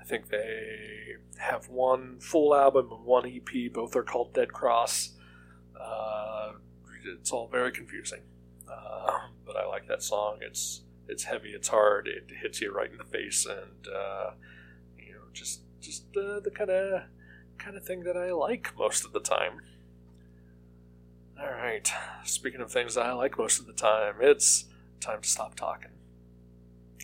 I 0.00 0.04
think 0.04 0.28
they 0.28 1.16
have 1.38 1.68
one 1.68 2.18
full 2.20 2.54
album 2.54 2.90
and 2.92 3.04
one 3.04 3.26
EP. 3.26 3.72
Both 3.72 3.96
are 3.96 4.02
called 4.02 4.34
Dead 4.34 4.52
Cross. 4.52 5.12
Uh, 5.80 6.52
it's 7.18 7.30
all 7.30 7.48
very 7.48 7.72
confusing, 7.72 8.20
uh, 8.68 9.18
but 9.46 9.56
I 9.56 9.66
like 9.66 9.86
that 9.88 10.02
song. 10.02 10.38
It's 10.40 10.82
it's 11.08 11.24
heavy, 11.24 11.50
it's 11.50 11.68
hard, 11.68 12.08
it 12.08 12.30
hits 12.40 12.60
you 12.60 12.72
right 12.72 12.90
in 12.90 12.98
the 12.98 13.04
face, 13.04 13.46
and 13.46 13.86
uh, 13.94 14.30
you 14.98 15.12
know, 15.12 15.20
just 15.32 15.62
just 15.80 16.04
uh, 16.16 16.40
the 16.40 16.50
kind 16.50 16.70
of 16.70 17.02
kind 17.58 17.76
of 17.76 17.84
thing 17.84 18.04
that 18.04 18.16
I 18.16 18.32
like 18.32 18.72
most 18.78 19.04
of 19.04 19.12
the 19.12 19.20
time. 19.20 19.60
All 21.40 21.50
right. 21.50 21.90
Speaking 22.24 22.60
of 22.60 22.70
things 22.70 22.96
I 22.96 23.12
like 23.12 23.38
most 23.38 23.58
of 23.58 23.66
the 23.66 23.72
time, 23.72 24.16
it's 24.20 24.66
time 25.00 25.20
to 25.20 25.28
stop 25.28 25.56
talking. 25.56 25.90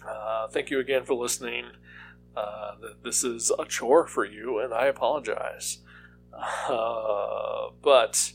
Uh, 0.07 0.49
thank 0.49 0.71
you 0.71 0.79
again 0.79 1.05
for 1.05 1.15
listening. 1.15 1.67
Uh, 2.37 2.73
this 3.03 3.25
is 3.25 3.51
a 3.59 3.65
chore 3.65 4.07
for 4.07 4.25
you, 4.25 4.59
and 4.59 4.73
I 4.73 4.87
apologize. 4.87 5.79
Uh, 6.69 7.71
but 7.83 8.33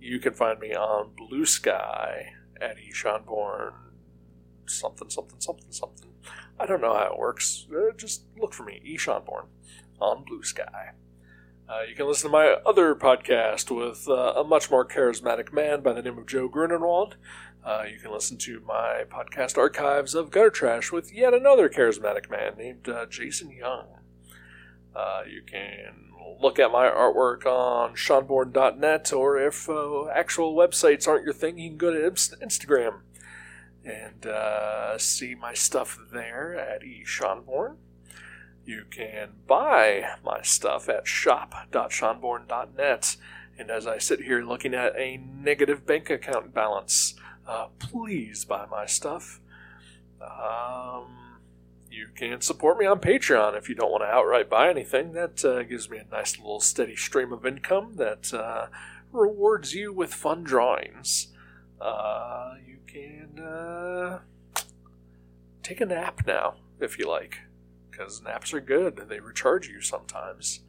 you 0.00 0.18
can 0.18 0.32
find 0.32 0.58
me 0.58 0.74
on 0.74 1.10
Blue 1.16 1.44
Sky 1.46 2.32
at 2.60 2.76
eSeanborn 2.78 3.72
something, 4.66 5.10
something, 5.10 5.40
something, 5.40 5.70
something. 5.70 6.10
I 6.58 6.66
don't 6.66 6.80
know 6.80 6.94
how 6.94 7.12
it 7.12 7.18
works. 7.18 7.66
Uh, 7.74 7.92
just 7.96 8.24
look 8.38 8.54
for 8.54 8.64
me, 8.64 8.80
eSeanborn, 8.86 9.46
on 10.00 10.24
Blue 10.24 10.42
Sky. 10.42 10.92
Uh, 11.68 11.82
you 11.88 11.94
can 11.94 12.06
listen 12.06 12.28
to 12.28 12.32
my 12.32 12.56
other 12.66 12.94
podcast 12.94 13.70
with 13.74 14.08
uh, 14.08 14.40
a 14.40 14.44
much 14.44 14.70
more 14.70 14.86
charismatic 14.86 15.52
man 15.52 15.82
by 15.82 15.92
the 15.92 16.02
name 16.02 16.18
of 16.18 16.26
Joe 16.26 16.48
Grunenwald. 16.48 17.14
Uh, 17.64 17.84
you 17.90 17.98
can 17.98 18.10
listen 18.10 18.38
to 18.38 18.60
my 18.60 19.04
podcast 19.08 19.56
archives 19.56 20.14
of 20.14 20.30
Gutter 20.30 20.50
Trash 20.50 20.90
with 20.90 21.12
yet 21.14 21.34
another 21.34 21.68
charismatic 21.68 22.30
man 22.30 22.56
named 22.56 22.88
uh, 22.88 23.06
Jason 23.06 23.50
Young. 23.50 23.86
Uh, 24.94 25.22
you 25.30 25.42
can 25.42 26.09
look 26.40 26.58
at 26.58 26.72
my 26.72 26.86
artwork 26.86 27.46
on 27.46 27.94
seanborn.net, 27.94 29.12
or 29.12 29.38
if 29.38 29.68
uh, 29.68 30.06
actual 30.08 30.54
websites 30.54 31.06
aren't 31.06 31.24
your 31.24 31.34
thing, 31.34 31.58
you 31.58 31.70
can 31.70 31.78
go 31.78 31.92
to 31.92 32.10
Instagram 32.36 33.00
and 33.84 34.26
uh, 34.26 34.98
see 34.98 35.34
my 35.34 35.54
stuff 35.54 35.98
there 36.12 36.54
at 36.54 36.82
eSeanborn. 36.82 37.76
You 38.64 38.84
can 38.90 39.30
buy 39.46 40.16
my 40.24 40.42
stuff 40.42 40.88
at 40.88 41.06
shop.seanborn.net. 41.06 43.16
And 43.58 43.70
as 43.70 43.86
I 43.86 43.98
sit 43.98 44.22
here 44.22 44.42
looking 44.42 44.74
at 44.74 44.96
a 44.96 45.18
negative 45.18 45.86
bank 45.86 46.10
account 46.10 46.52
balance, 46.54 47.14
uh, 47.46 47.66
please 47.78 48.44
buy 48.44 48.66
my 48.70 48.86
stuff. 48.86 49.40
Um, 50.20 51.29
you 51.90 52.08
can 52.14 52.40
support 52.40 52.78
me 52.78 52.86
on 52.86 53.00
Patreon 53.00 53.56
if 53.58 53.68
you 53.68 53.74
don't 53.74 53.90
want 53.90 54.02
to 54.02 54.06
outright 54.06 54.48
buy 54.48 54.70
anything. 54.70 55.12
That 55.12 55.44
uh, 55.44 55.62
gives 55.64 55.90
me 55.90 55.98
a 55.98 56.04
nice 56.04 56.38
little 56.38 56.60
steady 56.60 56.96
stream 56.96 57.32
of 57.32 57.44
income 57.44 57.94
that 57.96 58.32
uh, 58.32 58.66
rewards 59.12 59.74
you 59.74 59.92
with 59.92 60.14
fun 60.14 60.44
drawings. 60.44 61.28
Uh, 61.80 62.54
you 62.64 62.78
can 62.86 63.42
uh, 63.42 64.20
take 65.62 65.80
a 65.80 65.86
nap 65.86 66.22
now 66.26 66.54
if 66.78 66.98
you 66.98 67.08
like, 67.08 67.38
because 67.90 68.22
naps 68.22 68.54
are 68.54 68.60
good. 68.60 69.08
They 69.08 69.20
recharge 69.20 69.68
you 69.68 69.80
sometimes. 69.80 70.60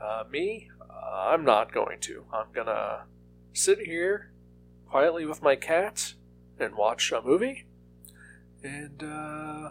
Uh, 0.00 0.24
me, 0.30 0.70
I'm 1.12 1.44
not 1.44 1.72
going 1.72 1.98
to. 2.00 2.24
I'm 2.32 2.52
gonna 2.52 3.04
sit 3.52 3.80
here 3.80 4.30
quietly 4.88 5.26
with 5.26 5.42
my 5.42 5.56
cat 5.56 6.14
and 6.58 6.74
watch 6.74 7.10
a 7.12 7.20
movie, 7.20 7.66
and 8.62 9.02
uh, 9.02 9.70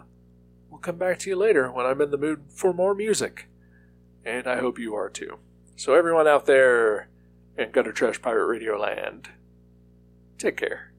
we'll 0.70 0.80
come 0.80 0.96
back 0.96 1.18
to 1.20 1.30
you 1.30 1.36
later 1.36 1.70
when 1.70 1.86
I'm 1.86 2.00
in 2.00 2.10
the 2.10 2.18
mood 2.18 2.44
for 2.48 2.72
more 2.72 2.94
music. 2.94 3.48
And 4.24 4.46
I 4.46 4.58
hope 4.60 4.78
you 4.78 4.94
are 4.94 5.10
too. 5.10 5.38
So, 5.76 5.94
everyone 5.94 6.28
out 6.28 6.46
there 6.46 7.08
in 7.56 7.70
Gutter 7.70 7.92
Trash 7.92 8.20
Pirate 8.20 8.46
Radio 8.46 8.78
Land, 8.78 9.30
take 10.38 10.58
care. 10.58 10.89